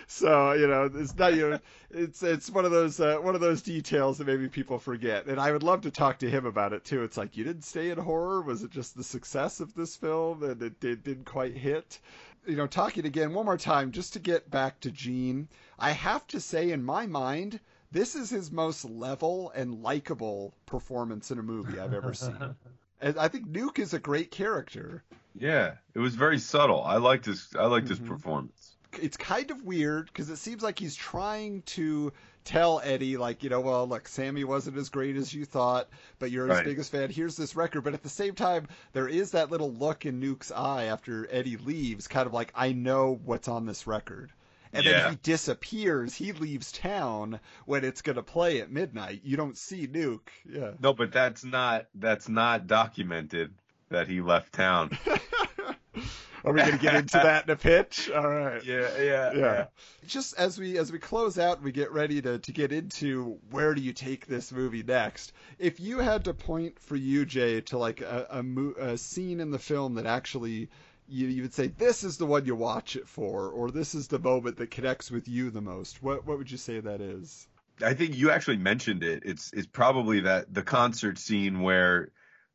[0.06, 1.58] so you know, it's not you know,
[1.90, 5.26] it's it's one of those uh, one of those details that maybe people forget.
[5.26, 7.02] And I would love to talk to him about it too.
[7.02, 8.42] It's like you didn't stay in horror.
[8.42, 11.98] Was it just the success of this film and it, it didn't quite hit?
[12.44, 15.46] you know, talking again one more time, just to get back to Gene,
[15.78, 17.60] I have to say, in my mind,
[17.92, 22.36] this is his most level and likable performance in a movie I've ever seen.
[23.00, 25.02] And I think Nuke is a great character.
[25.36, 25.74] yeah.
[25.94, 26.82] It was very subtle.
[26.84, 28.06] I liked his I liked his Mhm.
[28.06, 28.61] performance.
[29.00, 32.12] It's kind of weird because it seems like he's trying to
[32.44, 35.88] tell Eddie, like, you know, well, look, Sammi wasn't as great as you thought,
[36.18, 36.64] but you're his Right.
[36.64, 37.08] biggest fan.
[37.10, 37.82] Here's this record.
[37.84, 41.56] But at the same time, there is that little look in Nuke's eye after Eddie
[41.56, 44.32] leaves, kind of like, I know what's on this record.
[44.72, 45.02] And Yeah.
[45.02, 46.14] then he disappears.
[46.14, 49.20] He leaves town when it's going to play at midnight.
[49.22, 50.30] You don't see Nuke.
[50.44, 50.72] Yeah.
[50.80, 53.54] No, but that's not that's not documented
[53.90, 54.98] that he left town.
[56.44, 58.10] Are we going to get into that in a pitch?
[58.10, 58.64] All right.
[58.64, 59.66] Yeah, yeah, yeah.
[60.06, 63.74] Just as we as we close out, we get ready to to get into where
[63.74, 65.32] do you take this movie next.
[65.58, 69.38] If you had to point for you, Jay, to like a a, mo- a scene
[69.38, 70.68] in the film that actually
[71.08, 74.08] you you would say this is the one you watch it for, or this is
[74.08, 76.02] the moment that connects with you the most.
[76.02, 77.46] What what would you say that is?
[77.84, 79.22] I think you actually mentioned it.
[79.24, 82.10] It's it's probably that the concert scene where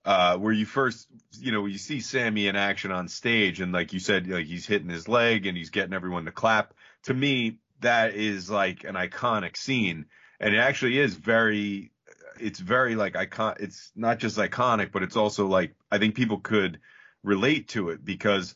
[0.07, 1.05] uh where you first
[1.37, 4.65] you know you see Sammi in action on stage and like you said like he's
[4.65, 6.73] hitting his leg and he's getting everyone to clap.
[7.03, 10.05] To me that is like an iconic scene
[10.39, 11.91] and it actually is very
[12.39, 16.39] it's very like icon it's not just iconic but it's also like I think people
[16.39, 16.79] could
[17.23, 18.55] relate to it because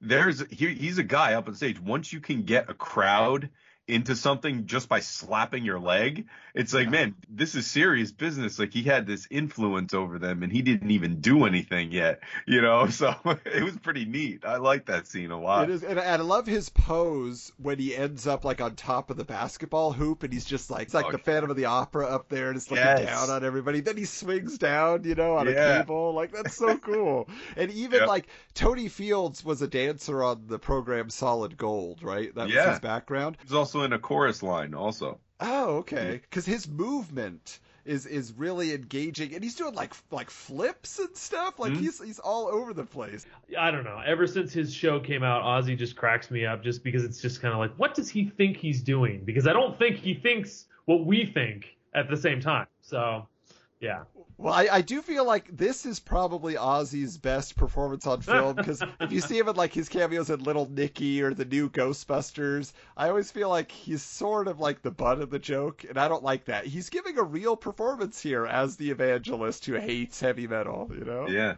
[0.00, 3.50] there's he, he's a guy up on stage once you can get a crowd
[3.92, 6.90] into something just by slapping your leg it's like Yeah.
[6.90, 10.90] man this is serious business like he had this influence over them and he didn't
[10.90, 13.14] even do anything yet you know so
[13.44, 16.46] it was pretty neat i like that scene a lot It is, and, I love
[16.46, 20.44] his pose when he ends up like on top of the basketball hoop, and he's
[20.44, 22.84] just like it's like Oh, the Phantom of the Opera up there, and it's looking
[22.84, 23.06] Yes.
[23.06, 23.80] down on everybody.
[23.80, 26.12] Then he swings down, you know, on a cable.
[26.14, 27.28] Like that's so cool.
[27.56, 28.08] and even Yep.
[28.08, 32.34] like Tony Fields was a dancer on the program Solid Gold, right?
[32.34, 32.70] That was Yeah.
[32.70, 33.36] his background.
[33.42, 36.20] he's also in a chorus line also Oh, okay.
[36.22, 41.58] Because his movement is is really engaging, and he's doing like like flips and stuff.
[41.58, 41.80] Like Mhm.
[41.80, 43.26] he's he's all over the place.
[43.58, 44.00] I don't know.
[44.06, 47.42] Ever since his show came out, Ozzy just cracks me up just because it's just
[47.42, 49.24] kind of like, what does he think he's doing?
[49.24, 52.68] Because I don't think he thinks what we think at the same time.
[52.80, 53.26] So,
[53.80, 54.02] yeah.
[54.38, 58.82] Well, I, I do feel like this is probably Ozzy's best performance on film because
[59.00, 62.72] if you see him in like his cameos in Little Nicky or the new Ghostbusters,
[62.96, 66.08] I always feel like he's sort of like the butt of the joke, and I
[66.08, 66.66] don't like that.
[66.66, 71.28] He's giving a real performance here as the evangelist who hates heavy metal, you know?
[71.28, 71.56] Yeah.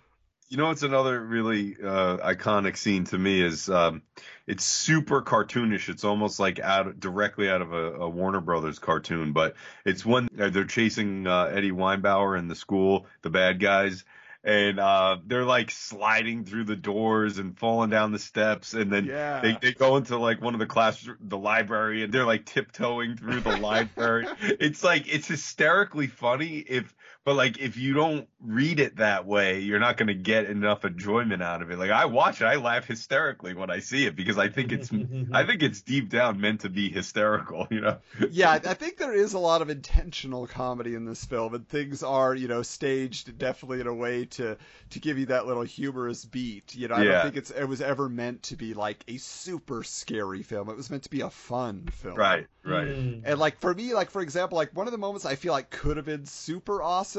[0.49, 4.03] You know, it's another really uh, iconic scene to me is um,
[4.47, 5.89] it's super cartoonish.
[5.89, 10.29] It's almost like out directly out of a, a Warner Brothers cartoon, but it's when
[10.33, 14.05] they're chasing uh, Eddie Weinbauer in the school, the bad guys,
[14.45, 19.07] and uh, they're like sliding through the doors and falling down the steps, and then
[19.07, 19.41] Yeah.
[19.41, 23.17] they, they go into like one of the class the library and they're like tiptoeing
[23.17, 24.27] through the library
[24.61, 26.95] it's like it's hysterically funny if
[27.25, 30.85] but like if you don't read it that way you're not going to get enough
[30.85, 34.15] enjoyment out of it like i watch it i laugh hysterically when i see it
[34.15, 34.91] because i think it's
[35.33, 37.99] i think it's deep down meant to be hysterical you know
[38.31, 41.69] yeah, I I think there is a lot of intentional comedy in this film, and
[41.69, 44.57] things are, you know, staged definitely in a way to
[44.91, 46.75] to give you that little humorous beat.
[46.75, 49.83] You know, I don't think it's it was ever meant to be like a super
[49.83, 50.69] scary film.
[50.69, 52.17] It was meant to be a fun film.
[52.17, 53.23] right right Mm.
[53.25, 55.71] And like for me, like for example, like one of the moments I feel like
[55.71, 57.14] could have been super awesome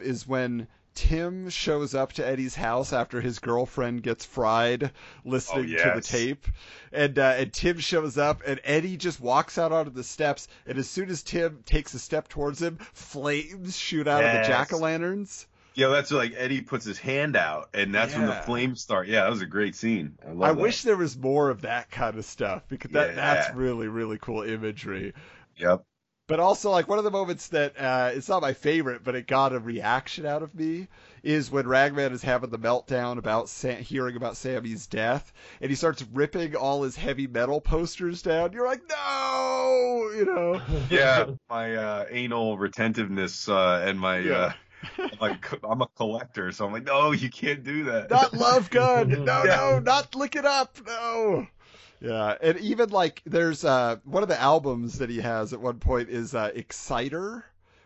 [0.00, 4.92] is when Tim shows up to Eddie's house after his girlfriend gets fried
[5.24, 6.46] listening to the tape,
[6.92, 10.78] and uh, and Tim shows up and Eddie just walks out onto the steps, and
[10.78, 14.72] as soon as Tim takes a step towards him, flames shoot out of the jack
[14.72, 15.46] o' lanterns.
[15.74, 19.08] Yeah, that's like Eddie puts his hand out, and that's when the flames start.
[19.08, 20.16] Yeah, that was a great scene.
[20.24, 23.14] I, love I wish there was more of that kind of stuff because that Yeah.
[23.16, 25.12] that's really really cool imagery.
[25.56, 25.84] Yep.
[26.26, 29.26] But also, like one of the moments that uh, it's not my favorite, but it
[29.26, 30.88] got a reaction out of me
[31.22, 35.76] is when Ragman is having the meltdown about Sam, hearing about Sammi's death, and he
[35.76, 38.52] starts ripping all his heavy metal posters down.
[38.54, 40.60] You're like, no, you know,
[40.90, 44.54] Yeah, my uh, anal retentiveness uh, and my Yeah.
[44.98, 48.10] uh, like I'm a collector, so I'm like, no, you can't do that.
[48.10, 49.56] not Love Gun, no, Yeah.
[49.56, 51.46] no, not Lick It Up, no.
[52.04, 55.78] Yeah, and even like there's uh one of the albums that he has at one
[55.78, 57.44] point is uh Exciter,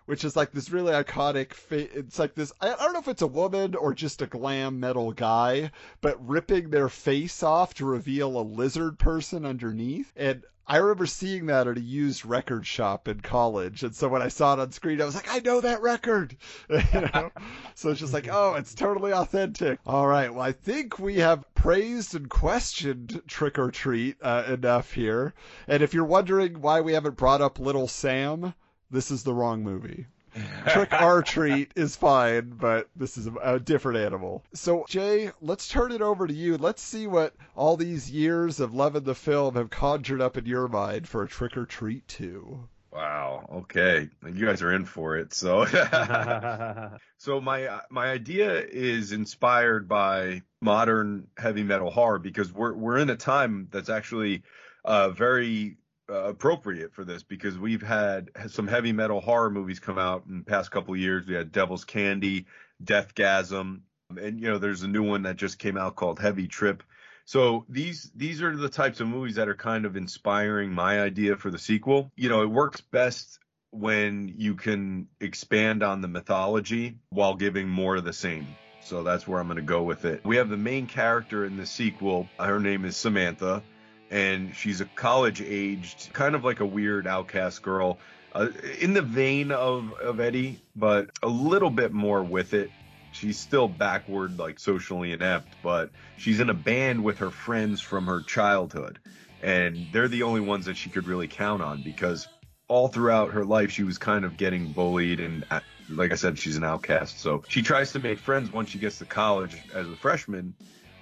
[0.09, 1.53] which is like this really iconic.
[1.53, 2.51] Fa- it's like this.
[2.63, 6.27] I I don't know if it's a woman or just a glam metal guy, but
[6.27, 10.11] ripping their face off to reveal a lizard person underneath.
[10.17, 14.23] And I remember seeing that at a used record shop in college, and so when
[14.23, 16.35] I saw it on screen, I was like, I know that record.
[16.71, 17.31] you know?
[17.75, 19.79] So it's just like, oh, it's totally authentic.
[19.87, 24.93] All right, well, I think we have praised and questioned Trick or Treat uh, enough
[24.93, 25.35] here.
[25.67, 28.55] And if you're wondering why we haven't brought up Little Sam,
[28.91, 30.07] this is the wrong movie.
[30.68, 34.45] Trick or Treat is fine, but this is a, a different animal.
[34.55, 36.57] So, Jay, let's turn it over to you.
[36.57, 40.68] Let's see what all these years of loving the film have conjured up in your
[40.68, 42.68] mind for a Trick or Treat 2.
[42.93, 43.47] Wow.
[43.53, 45.34] Okay, you guys are in for it.
[45.34, 45.66] So,
[47.18, 52.97] so my uh, my idea is inspired by modern heavy metal horror because we're we're
[52.97, 54.43] in a time that's actually
[54.84, 55.76] uh, very
[56.11, 60.39] uh, appropriate for this because we've had some heavy metal horror movies come out in
[60.39, 61.27] the past couple of years.
[61.27, 62.47] We had Devil's Candy,
[62.83, 63.81] Deathgasm,
[64.21, 66.83] and you know there's a new one that just came out called Heavy Trip.
[67.25, 71.37] So these these are the types of movies that are kind of inspiring my idea
[71.37, 72.11] for the sequel.
[72.17, 73.39] You know, it works best
[73.71, 78.47] when you can expand on the mythology while giving more of the same.
[78.83, 80.25] So that's where I'm going to go with it.
[80.25, 82.27] We have the main character in the sequel.
[82.39, 83.63] Her name is Samantha,
[84.11, 87.99] and she's a college aged, kind of like a weird outcast girl,
[88.33, 88.49] uh,
[88.81, 92.71] in the vein of, of Eddie, but a little bit more with it.
[93.11, 98.07] She's still backward, like socially inept, but she's in a band with her friends from
[98.07, 98.99] her childhood.
[99.43, 102.29] And they're the only ones that she could really count on because
[102.69, 106.39] all throughout her life she was kind of getting bullied and uh, like I said
[106.39, 109.89] she's an outcast so she tries to make friends once she gets to college as
[109.89, 110.55] a freshman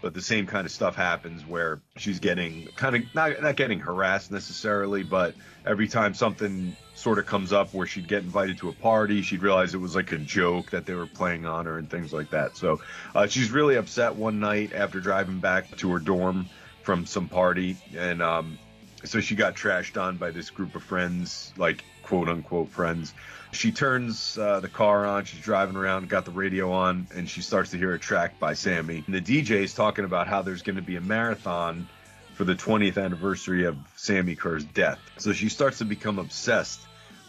[0.07, 3.81] but the same kind of stuff happens where she's getting kind of not not getting
[3.81, 5.35] harassed necessarily but
[5.67, 9.43] every time something sort of comes up where she'd get invited to a party she'd
[9.43, 12.31] realize it was like a joke that they were playing on her and things like
[12.31, 12.57] that.
[12.57, 12.81] So
[13.17, 16.49] uh, she's really upset one night after driving back to her dorm
[16.83, 18.57] from some party and um
[19.07, 23.15] so she got trashed on by this group of friends, like quote unquote friends.
[23.53, 27.41] She turns uh, the car on, she's driving around, got the radio on, and she
[27.41, 29.05] starts to hear a track by Sammi.
[29.07, 31.89] And the DJ is talking about how there's going to be a marathon
[32.35, 34.99] for the 20th anniversary of Sammi Curr's death.
[35.17, 36.81] So she starts to become obsessed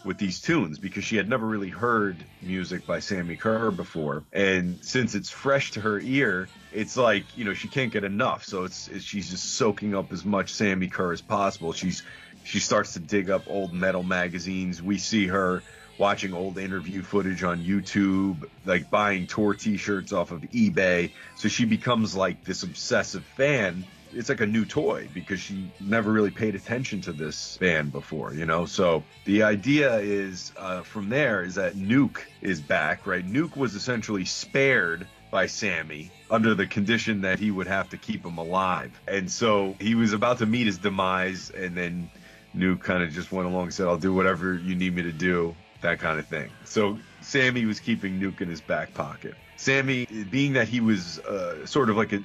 [0.04, 4.24] with these tunes because she had never really heard music by Sammi Curr before.
[4.32, 8.44] And since it's fresh to her ear, it's like, you know, she can't get enough.
[8.44, 11.72] So it's, it's she's just soaking up as much Sammi Curr as possible.
[11.72, 12.02] She's
[12.44, 14.82] she starts to dig up old metal magazines.
[14.82, 15.62] We see her
[15.98, 21.10] watching old interview footage on YouTube, like buying tour t-shirts off of eBay.
[21.36, 26.10] So she becomes like this obsessive fan it's like a new toy because she never
[26.12, 28.66] really paid attention to this band before, you know.
[28.66, 33.26] So the idea is uh, from there is that Nuke is back, right?
[33.26, 38.24] Nuke was essentially spared by Sammi under the condition that he would have to keep
[38.24, 42.10] him alive, and so he was about to meet his demise, and then
[42.56, 45.12] Nuke kind of just went along and said, "I'll do whatever you need me to
[45.12, 46.50] do," that kind of thing.
[46.64, 49.34] So Sammi was keeping Nuke in his back pocket.
[49.58, 52.22] Sammi, being that he was uh, sort of like a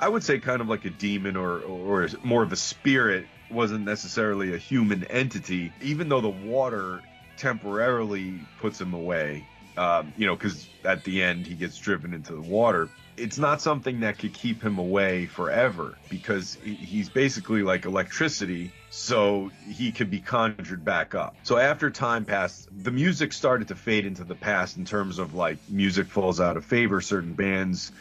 [0.00, 3.84] I would say kind of like a demon or or more of a spirit wasn't
[3.84, 7.02] necessarily a human entity even though the water
[7.36, 9.44] temporarily puts him away.
[9.76, 12.88] Um, you know because at the end he gets driven into the water.
[13.16, 19.52] It's not something that could keep him away forever because he's basically like electricity so
[19.68, 21.36] he could be conjured back up.
[21.44, 25.34] So after time passed the music started to fade into the past in terms of
[25.34, 27.92] like music falls out of favor certain bands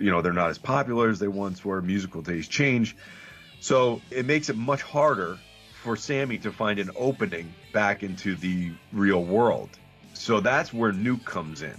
[0.00, 1.80] you know they're not as popular as they once were.
[1.80, 2.96] Musical taste change.
[3.60, 5.38] So it makes it much harder
[5.82, 9.68] for sammi to find an opening back into the real world.
[10.14, 11.78] So that's where nuke comes in.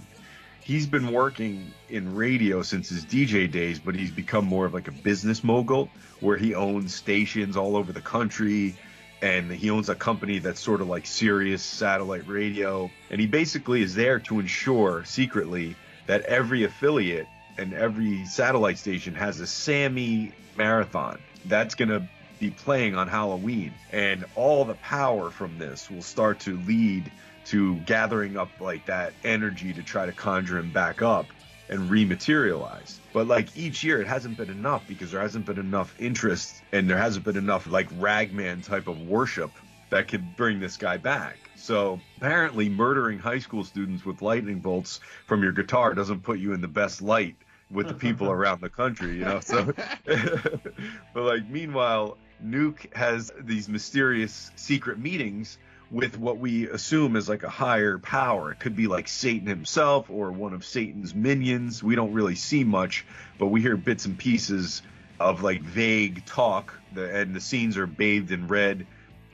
[0.62, 4.88] He's been working in radio since his dj days but he's become more of like
[4.88, 5.88] a business mogul
[6.20, 8.76] where he owns stations all over the country
[9.22, 12.90] and he owns a company that's sort of like Sirius satellite radio.
[13.08, 17.28] And he basically is there to ensure secretly that every affiliate
[17.58, 21.18] and every satellite station has a Sammi marathon.
[21.46, 23.72] That's going to be playing on Halloween.
[23.92, 27.10] And all the power from this will start to lead
[27.46, 31.26] to gathering up like that energy to try to conjure him back up
[31.68, 32.98] and rematerialize.
[33.12, 36.88] But like each year, it hasn't been enough because there hasn't been enough interest and
[36.88, 39.50] there hasn't been enough like ragman type of worship
[39.90, 41.38] that could bring this guy back.
[41.56, 46.54] So apparently, murdering high school students with lightning bolts from your guitar doesn't put you
[46.54, 47.36] in the best light
[47.72, 49.40] with the people around the country, you know.
[49.40, 49.72] So,
[50.06, 55.58] but like meanwhile, Nuke has these mysterious secret meetings
[55.90, 58.52] with what we assume is like a higher power.
[58.52, 61.82] It could be like Satan himself or one of Satan's minions.
[61.82, 63.04] We don't really see much,
[63.38, 64.82] but we hear bits and pieces
[65.20, 68.86] of like vague talk, the, and the scenes are bathed in red.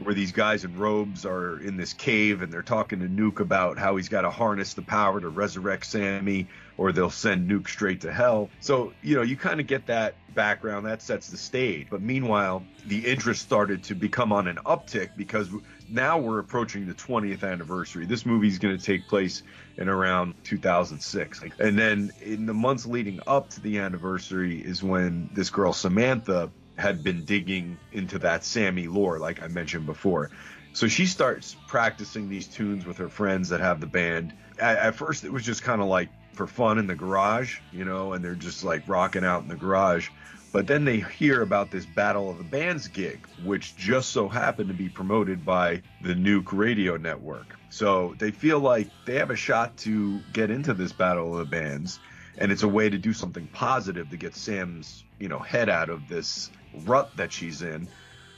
[0.03, 3.79] Where these guys in robes are in this cave and they're talking to Nuke about
[3.79, 6.47] how he's got to harness the power to resurrect Sammi,
[6.77, 8.49] or they'll send Nuke straight to hell.
[8.61, 11.89] So, you know, you kind of get that background, that sets the stage.
[11.91, 15.51] But meanwhile, the interest started to become on an uptick because
[15.89, 18.07] now we're approaching the 20th anniversary.
[18.07, 19.43] This movie is going to take place
[19.77, 21.43] in around 2006.
[21.59, 26.51] And then in the months leading up to the anniversary is when this girl, Samantha,
[26.79, 30.31] had been digging into that Sammi lore, like I mentioned before.
[30.73, 34.33] So she starts practicing these tunes with her friends that have the band.
[34.59, 37.85] At, at first, it was just kind of like for fun in the garage, you
[37.85, 40.09] know, and they're just like rocking out in the garage.
[40.53, 44.69] But then they hear about this Battle of the Bands gig, which just so happened
[44.69, 47.57] to be promoted by the Nuke Radio Network.
[47.71, 51.45] So they feel like they have a shot to get into this Battle of the
[51.45, 52.01] Bands,
[52.39, 55.91] and it's a way to do something positive to get Sam's, you know, head out
[55.91, 56.51] of this
[56.85, 57.89] rut that she's in.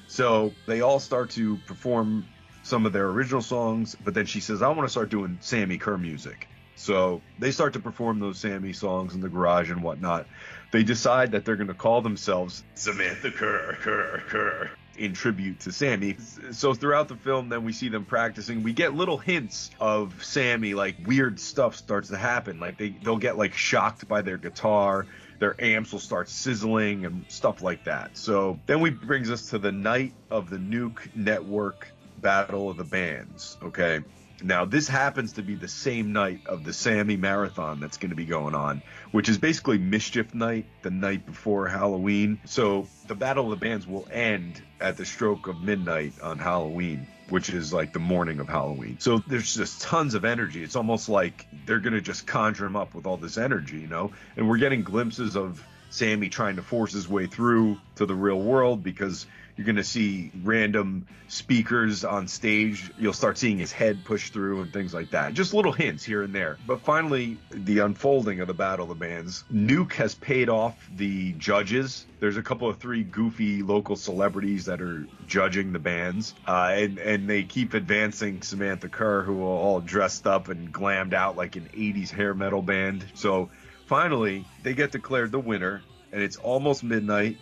[0.07, 2.27] So they all start to perform
[2.63, 5.79] some of their original songs, but then she says, I want to start doing Sammi
[5.79, 6.49] Curr music.
[6.77, 10.27] So they start to perform those Sammi songs in the garage and whatnot.
[10.73, 15.73] They decide that they're going to call themselves Samantha Curr, Curr, Curr in tribute to
[15.73, 16.17] Sammi.
[16.53, 18.63] So throughout the film, then we see them practicing.
[18.63, 22.61] We get little hints of Sammi, like weird stuff starts to happen.
[22.61, 25.07] Like they they'll get like shocked by their guitar.
[25.41, 28.17] Their amps will start sizzling and stuff like that.
[28.17, 31.89] So then we brings us to the night of the Nuke Network
[32.21, 33.57] Battle of the Bands.
[33.63, 34.01] Okay.
[34.43, 38.17] Now, this happens to be the same night of the Sammi Marathon that's going to
[38.17, 42.41] be going on, which is basically Mischief Night, the night before Halloween.
[42.47, 47.07] So the Battle of the Bands will end at the stroke of midnight on Halloween,
[47.31, 48.99] which is like the morning of Halloween.
[49.01, 50.63] So there's just tons of energy.
[50.63, 53.87] It's almost like they're going to just conjure him up with all this energy, you
[53.87, 54.13] know?
[54.37, 58.41] And we're getting glimpses of Sammi trying to force his way through to the real
[58.41, 59.27] world because
[59.61, 62.91] you're going to see random speakers on stage.
[62.97, 65.35] You'll start seeing his head push through and things like that.
[65.35, 66.57] Just little hints here and there.
[66.67, 69.45] But finally, the unfolding of the Battle of the Bands.
[69.53, 72.07] Nuke has paid off the judges.
[72.21, 76.99] There's a couple of three goofy local celebrities that are judging the bands, uh, and
[76.99, 81.57] and they keep advancing Samantha Curr, who are all dressed up and glammed out like
[81.57, 83.05] an '80s hair metal band.
[83.13, 83.51] So
[83.85, 85.83] finally, they get declared the winner,
[86.13, 87.37] and it's almost midnight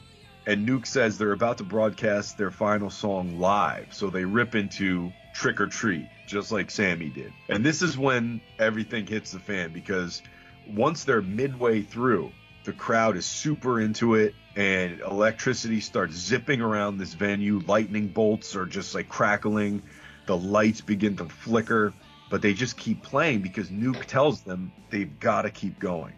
[0.48, 3.88] and Nuke says they're about to broadcast their final song live.
[3.90, 7.34] So they rip into Trick or Treat, just like Sammi did.
[7.50, 10.22] And this is when everything hits the fan because
[10.66, 12.32] once they're midway through,
[12.64, 17.60] the crowd is super into it and electricity starts zipping around this venue.
[17.66, 19.82] Lightning bolts are just like crackling.
[20.24, 21.92] The lights begin to flicker,
[22.30, 26.14] but they just keep playing because Nuke tells them they've got to keep going.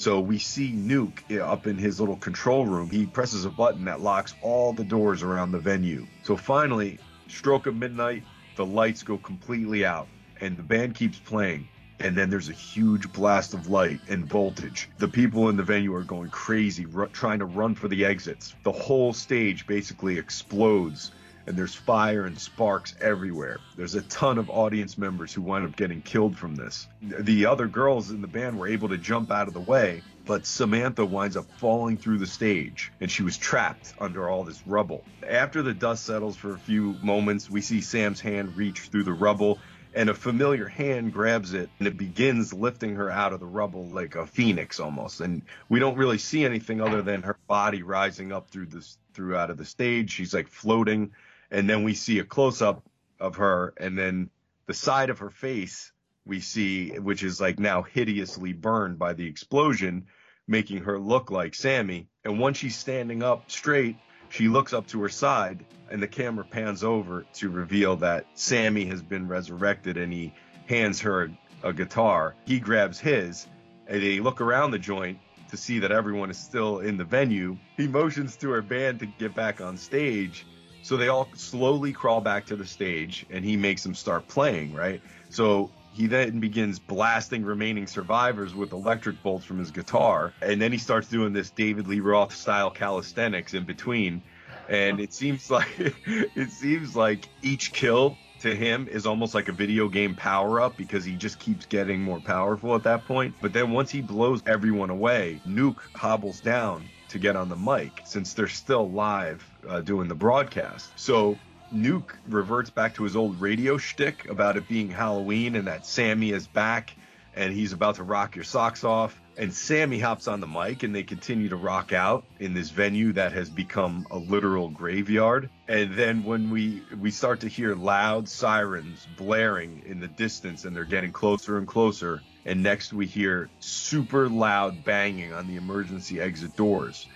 [0.00, 2.88] So we see Nuke eh, up in his little control room.
[2.88, 6.06] He presses a button that locks all the doors around the venue.
[6.22, 6.98] So finally,
[7.28, 8.22] stroke of midnight,
[8.56, 10.08] the lights go completely out
[10.40, 11.68] and the band keeps playing.
[11.98, 14.88] And then there's a huge blast of light and voltage.
[14.96, 18.54] The people in the venue are going crazy, ru- trying to run for the exits.
[18.62, 21.12] The whole stage basically explodes
[21.50, 23.58] and there's fire and sparks everywhere.
[23.76, 26.86] There's a ton of audience members who wind up getting killed from this.
[27.02, 30.46] The other girls in the band were able to jump out of the way, but
[30.46, 35.04] Samantha winds up falling through the stage and she was trapped under all this rubble.
[35.28, 39.12] After the dust settles for a few moments, we see Sam's hand reach through the
[39.12, 39.58] rubble
[39.92, 43.86] and a familiar hand grabs it and it begins lifting her out of the rubble
[43.86, 48.30] like a phoenix almost and we don't really see anything other than her body rising
[48.30, 51.10] up through this through out of the stage she's like floating
[51.50, 52.84] and then we see a close up
[53.18, 54.30] of her and then
[54.66, 55.92] the side of her face
[56.24, 60.06] we see which is like now hideously burned by the explosion
[60.46, 63.96] making her look like Sammi and once she's standing up straight
[64.28, 68.86] she looks up to her side and the camera pans over to reveal that Sammi
[68.86, 70.32] has been resurrected and he
[70.66, 71.24] hands her
[71.62, 73.46] a, a guitar he grabs his
[73.86, 75.18] and they look around the joint
[75.50, 77.58] to see that everyone is still in the venue.
[77.76, 80.46] He motions to her band to get back on stage.
[80.82, 84.74] So they all slowly crawl back to the stage and he makes them start playing,
[84.74, 85.00] right?
[85.28, 90.32] So he then begins blasting remaining survivors with electric bolts from his guitar.
[90.40, 94.22] And then he starts doing this David Lee Roth style calisthenics in between.
[94.68, 95.68] And it seems like
[96.06, 100.76] it seems like each kill to him is almost like a video game power up
[100.76, 103.34] because he just keeps getting more powerful at that point.
[103.42, 108.02] But then once he blows everyone away, Nuke hobbles down to get on the mic
[108.04, 110.90] since they're still live uh, doing the broadcast.
[110.96, 111.38] So
[111.74, 116.32] Nuke reverts back to his old radio shtick about it being Halloween and that Sammi
[116.32, 116.94] is back
[117.34, 119.20] and he's about to rock your socks off.
[119.36, 123.12] And Sammi hops on the mic and they continue to rock out in this venue
[123.12, 125.48] that has become a literal graveyard.
[125.68, 130.76] And then when we we start to hear loud sirens blaring in the distance and
[130.76, 136.20] they're getting closer and closer, and next we hear super loud banging on the emergency
[136.20, 137.06] exit doors.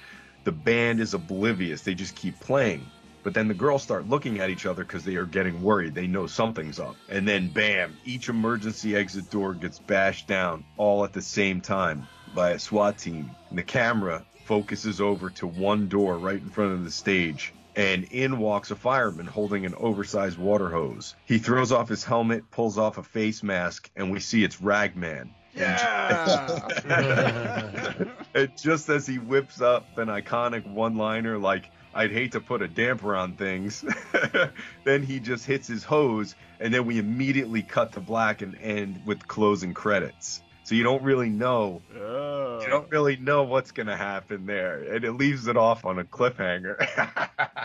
[0.44, 1.82] The band is oblivious.
[1.82, 2.86] They just keep playing.
[3.22, 5.94] But then the girls start looking at each other because they are getting worried.
[5.94, 6.94] They know something's up.
[7.08, 12.06] And then, bam, each emergency exit door gets bashed down all at the same time
[12.34, 13.34] by a SWAT team.
[13.48, 17.54] And the camera focuses over to one door right in front of the stage.
[17.76, 21.16] And in walks a fireman holding an oversized water hose.
[21.24, 25.30] He throws off his helmet, pulls off a face mask, and we see it's Ragman.
[25.56, 26.68] Yeah.
[28.34, 32.60] And just as he whips up an iconic one liner like, I'd hate to put
[32.60, 33.84] a damper on things,
[34.84, 39.02] then he just hits his hose, and then we immediately cut to black and end
[39.06, 40.42] with closing credits.
[40.64, 41.82] So you don't really know.
[41.94, 42.60] Oh.
[42.60, 42.90] You don't oh.
[42.90, 46.76] really know what's gonna happen there, and it leaves it off on a cliffhanger.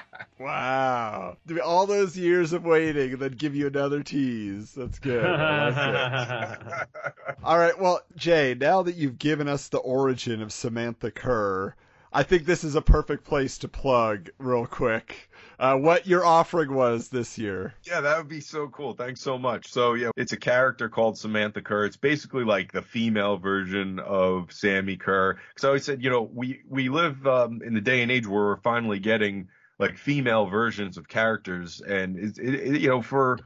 [0.39, 1.35] Wow.
[1.65, 4.71] All those years of waiting and then give you another tease.
[4.73, 5.21] That's good.
[5.21, 6.87] Like.
[7.43, 7.77] All right.
[7.77, 11.75] Well, Jay, now that you've given us the origin of Samantha Curr,
[12.13, 15.28] I think this is a perfect place to plug real quick
[15.59, 17.73] uh, what your offering was this year.
[17.83, 18.93] Yeah, that would be so cool.
[18.93, 19.71] Thanks so much.
[19.71, 21.85] So yeah, it's a character called Samantha Curr.
[21.85, 25.37] It's basically like the female version of Sammi Curr.
[25.53, 28.41] Because I said, you know, we we live um, in the day and age where
[28.41, 33.39] we're finally getting like female versions of characters, and it, it, it, you know, for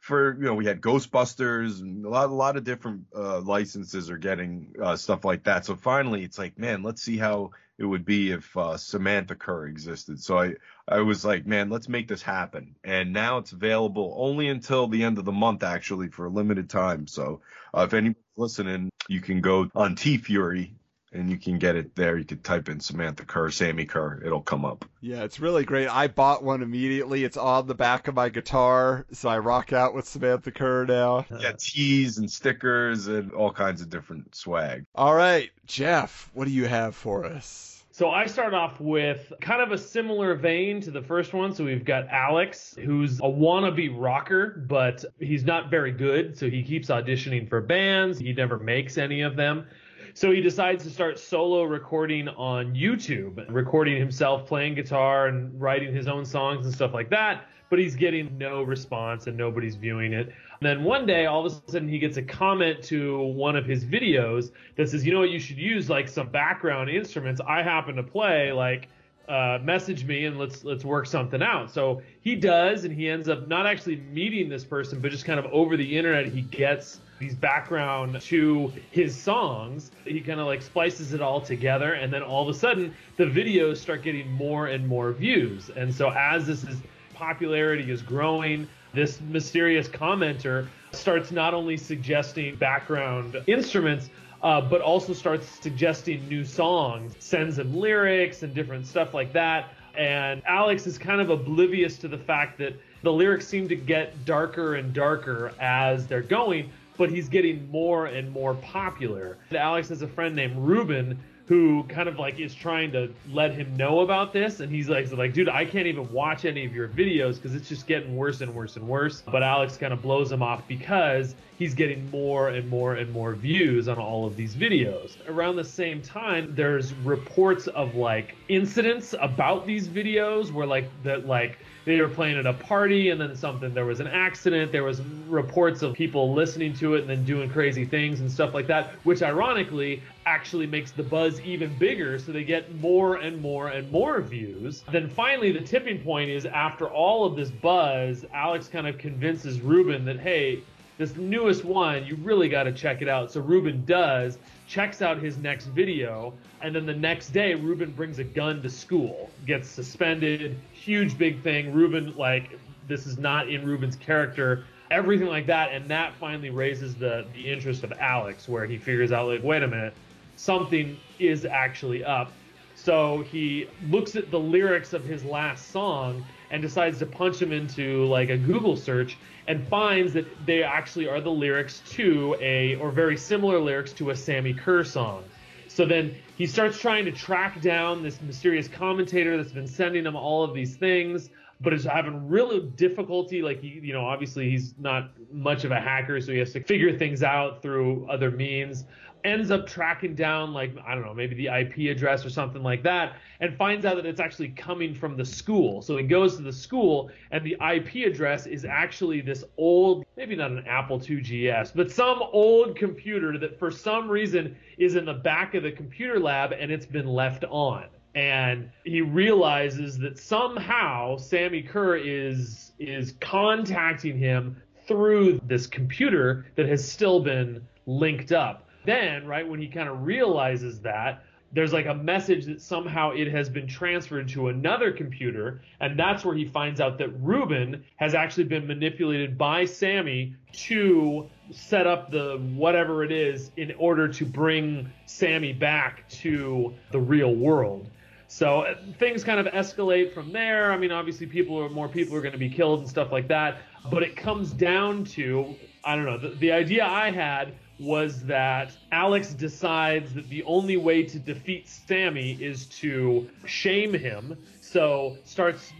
[0.00, 4.08] for you know, we had Ghostbusters and a lot a lot of different uh, licenses
[4.08, 5.66] are getting uh, stuff like that.
[5.66, 9.66] So finally, it's like, man, let's see how it would be if uh, Samantha Curr
[9.66, 10.20] existed.
[10.20, 10.54] So I
[10.86, 12.74] I was like, man, let's make this happen.
[12.82, 16.68] And now it's available only until the end of the month, actually, for a limited
[16.68, 17.06] time.
[17.06, 17.40] So
[17.72, 20.77] uh, if anyone's listening, you can go on T Fury
[21.12, 22.16] and you can get it there.
[22.16, 24.84] You could type in Samantha Curr, Sammi Curr, it'll come up.
[25.00, 25.88] Yeah, it's really great.
[25.88, 27.24] I bought one immediately.
[27.24, 31.26] It's on the back of my guitar, so I rock out with Samantha Curr now.
[31.38, 34.84] Yeah, tees and stickers and all kinds of different swag.
[34.94, 37.74] All right, Jeff, what do you have for us?
[37.98, 41.52] So I start off with kind of a similar vein to the first one.
[41.52, 46.38] So we've got Alex, who's a wannabe rocker, but he's not very good.
[46.38, 48.20] So he keeps auditioning for bands.
[48.20, 49.66] He never makes any of them.
[50.14, 55.94] So he decides to start solo recording on YouTube, recording himself playing guitar and writing
[55.94, 57.46] his own songs and stuff like that.
[57.70, 60.26] But he's getting no response and nobody's viewing it.
[60.28, 63.66] And then one day, all of a sudden, he gets a comment to one of
[63.66, 65.30] his videos that says, "You know what?
[65.30, 67.40] You should use like some background instruments.
[67.46, 68.88] I happen to play like."
[69.28, 71.70] Uh, message me and let's let's work something out.
[71.70, 75.38] So he does, and he ends up not actually meeting this person, but just kind
[75.38, 79.90] of over the internet, he gets these background to his songs.
[80.04, 83.24] He kind of like splices it all together, and then all of a sudden, the
[83.24, 85.70] videos start getting more and more views.
[85.74, 86.78] And so as this is
[87.14, 94.10] popularity is growing, this mysterious commenter starts not only suggesting background instruments,
[94.42, 99.70] uh, but also starts suggesting new songs, sends him lyrics and different stuff like that.
[99.96, 104.24] And Alex is kind of oblivious to the fact that the lyrics seem to get
[104.24, 109.38] darker and darker as they're going, but he's getting more and more popular.
[109.48, 113.54] And Alex has a friend named Ruben who kind of like is trying to let
[113.54, 114.60] him know about this.
[114.60, 117.70] And he's like like dude I can't even watch any of your videos because it's
[117.70, 119.22] just getting worse and worse and worse.
[119.22, 123.34] But Alex kind of blows him off because he's getting more and more and more
[123.34, 125.16] views on all of these videos.
[125.26, 131.26] Around the same time there's reports of like incidents about these videos where like that
[131.26, 131.58] like
[131.88, 135.00] they were playing at a party and then something there was an accident there was
[135.26, 138.90] reports of people listening to it and then doing crazy things and stuff like that
[139.04, 143.90] which ironically actually makes the buzz even bigger so they get more and more and
[143.90, 144.84] more views.
[144.92, 149.62] Then finally the tipping point is after all of this buzz alex kind of convinces
[149.62, 150.62] ruben that hey
[150.98, 153.30] this newest one, you really got to check it out.
[153.30, 154.36] So Ruben does,
[154.66, 158.68] checks out his next video, and then the next day, Ruben brings a gun to
[158.68, 161.72] school, gets suspended, huge big thing.
[161.72, 166.96] Ruben, like, this is not in Ruben's character, everything like that, and that finally raises
[166.96, 169.94] the the interest of Alex, where he figures out, like, wait a minute,
[170.36, 172.32] something is actually up.
[172.74, 177.52] So he looks at the lyrics of his last song and decides to punch them
[177.52, 182.76] into like a Google search and finds that they actually are the lyrics to a
[182.76, 185.24] or very similar lyrics to a Sammi Curr song.
[185.68, 190.16] So then he starts trying to track down this mysterious commentator that's been sending him
[190.16, 191.30] all of these things,
[191.60, 193.42] but is having real difficulty.
[193.42, 196.62] Like, he, you know, obviously he's not much of a hacker, so he has to
[196.64, 198.84] figure things out through other means.
[199.24, 202.82] Ends up tracking down, like, I don't know, maybe the IP address or something like
[202.84, 205.82] that, and finds out that it's actually coming from the school.
[205.82, 210.36] So he goes to the school, and the IP address is actually this old, maybe
[210.36, 215.14] not an Apple 2GS, but some old computer that for some reason is in the
[215.14, 221.16] back of the computer lab and it's been left on and he realizes that somehow
[221.16, 228.67] Sammi Curr is is contacting him through this computer that has still been linked up.
[228.88, 231.22] Then, right when he kind of realizes that,
[231.52, 236.24] there's like a message that somehow it has been transferred to another computer, and that's
[236.24, 240.34] where he finds out that Ruben has actually been manipulated by Sammi
[240.68, 246.98] to set up the whatever it is in order to bring Sammi back to the
[246.98, 247.90] real world.
[248.26, 250.72] So things kind of escalate from there.
[250.72, 253.28] I mean, obviously, people are more people are going to be killed and stuff like
[253.28, 253.58] that.
[253.90, 256.18] But it comes down to I don't know.
[256.18, 261.66] The, the idea I had was that Alex decides that the only way to defeat
[261.66, 264.36] Sammi is to shame him.
[264.60, 265.72] So starts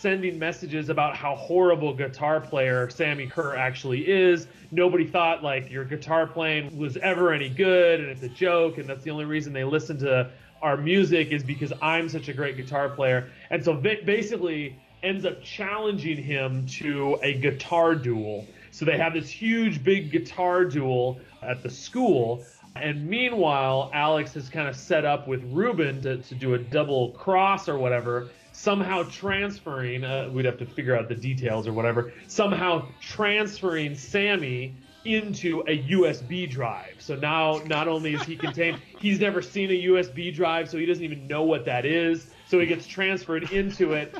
[0.00, 4.46] sending messages about how horrible guitar player Sammi Curr actually is.
[4.70, 8.88] Nobody thought like your guitar playing was ever any good and it's a joke and
[8.88, 10.30] that's the only reason they listen to
[10.62, 13.28] our music is because I'm such a great guitar player.
[13.50, 18.46] And so basically ends up challenging him to a guitar duel.
[18.70, 22.44] So they have this huge big guitar duel at the school.
[22.76, 27.10] And meanwhile, Alex has kind of set up with Ruben to, to do a double
[27.12, 32.12] cross or whatever, somehow transferring, uh, we'd have to figure out the details or whatever,
[32.28, 36.96] somehow transferring Sammi into a USB drive.
[36.98, 40.86] So now not only is he contained, he's never seen a USB drive, so he
[40.86, 42.28] doesn't even know what that is.
[42.48, 44.14] So he gets transferred into it.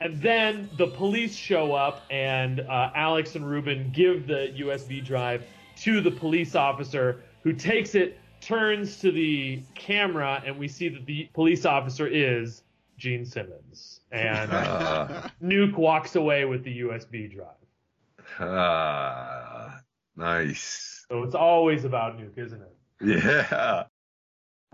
[0.00, 5.44] And then the police show up, and uh, Alex and Ruben give the USB drive
[5.76, 11.06] to the police officer, who takes it, turns to the camera, and we see that
[11.06, 12.62] the police officer is
[12.98, 14.00] Gene Simmons.
[14.12, 18.48] And Uh, Nuke walks away with the USB drive.
[18.48, 19.70] uh,
[20.16, 21.06] nice.
[21.08, 22.76] So it's always about Nuke, isn't it?
[23.00, 23.84] Yeah.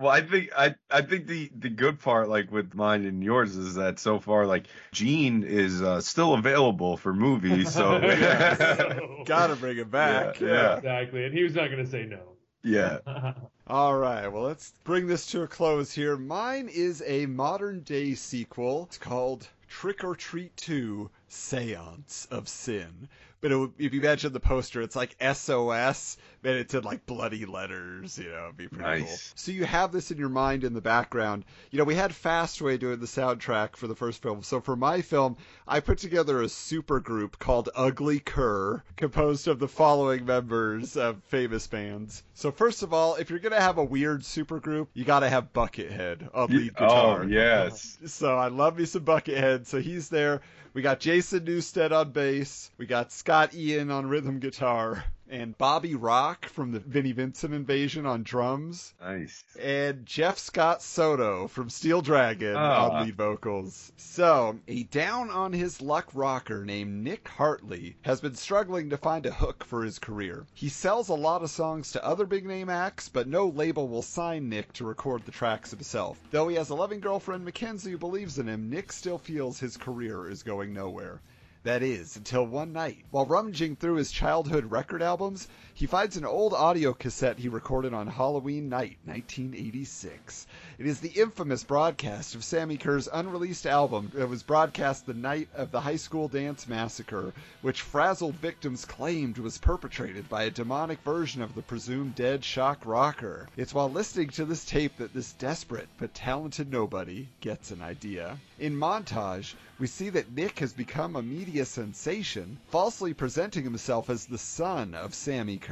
[0.01, 3.55] Well, I think I I think the the good part, like with mine and yours,
[3.57, 7.72] is that so far, like Gene is uh, still available for movies.
[7.74, 8.01] So
[8.59, 10.40] So- Gotta bring it back.
[10.40, 10.76] Yeah, yeah.
[10.76, 12.20] Exactly, and he was not going to say no.
[12.64, 12.98] yeah.
[13.66, 16.16] All right, well, let's bring this to a close here.
[16.16, 18.84] Mine is a modern day sequel.
[18.86, 23.09] It's called Trick or Treat 2 Seance of Sin.
[23.41, 27.47] But would- if you imagine the poster, it's like SOS, and it's in like bloody
[27.47, 29.07] letters, you know, it'd be pretty Nice.
[29.07, 29.16] cool.
[29.34, 31.45] So you have this in your mind in the background.
[31.70, 34.43] You know, we had Fastway doing the soundtrack for the first film.
[34.43, 35.36] So for my film,
[35.66, 41.22] I put together a super group called Ugly Cur, composed of the following members of
[41.24, 42.22] famous bands.
[42.34, 45.53] So first of all, if you're gonna have a weird super group, you gotta have
[45.53, 47.22] Buckethead on lead oh, guitar.
[47.22, 47.99] Oh yes.
[48.07, 49.66] So I love me some Buckethead.
[49.66, 50.41] So he's there.
[50.72, 52.70] We got Jason Newsted on bass.
[52.78, 55.04] We got Scott Ian on rhythm guitar.
[55.31, 58.95] And Bobby Rock from the Vinnie Vincent Invasion on drums.
[59.01, 59.45] Nice.
[59.61, 62.89] And Jeff Scott Soto from Steel Dragon Ah.
[62.91, 63.93] on lead vocals.
[63.97, 69.24] So, a down on his luck rocker named Nick Hartley has been struggling to find
[69.24, 70.47] a hook for his career.
[70.53, 74.03] He sells a lot of songs to other big name acts, but no label will
[74.03, 76.18] sign Nick to record the tracks himself.
[76.33, 79.76] Though he has a loving girlfriend, Mackenzie, who believes in him, Nick still feels his
[79.76, 81.20] career is going nowhere.
[81.62, 85.46] That is, until one night, while rummaging through his childhood record albums,
[85.81, 90.47] he finds an old audio cassette he recorded on Halloween night, 1986.
[90.78, 95.49] It is the infamous broadcast of Sammi Curr's unreleased album that was broadcast the night
[95.55, 101.01] of the high school dance massacre, which frazzled victims claimed was perpetrated by a demonic
[101.01, 103.49] version of the presumed dead shock rocker.
[103.57, 108.39] It's while listening to this tape that this desperate but talented nobody gets an idea.
[108.59, 114.26] In montage, we see that Nick has become a media sensation, falsely presenting himself as
[114.26, 115.69] the son of Sammi Curr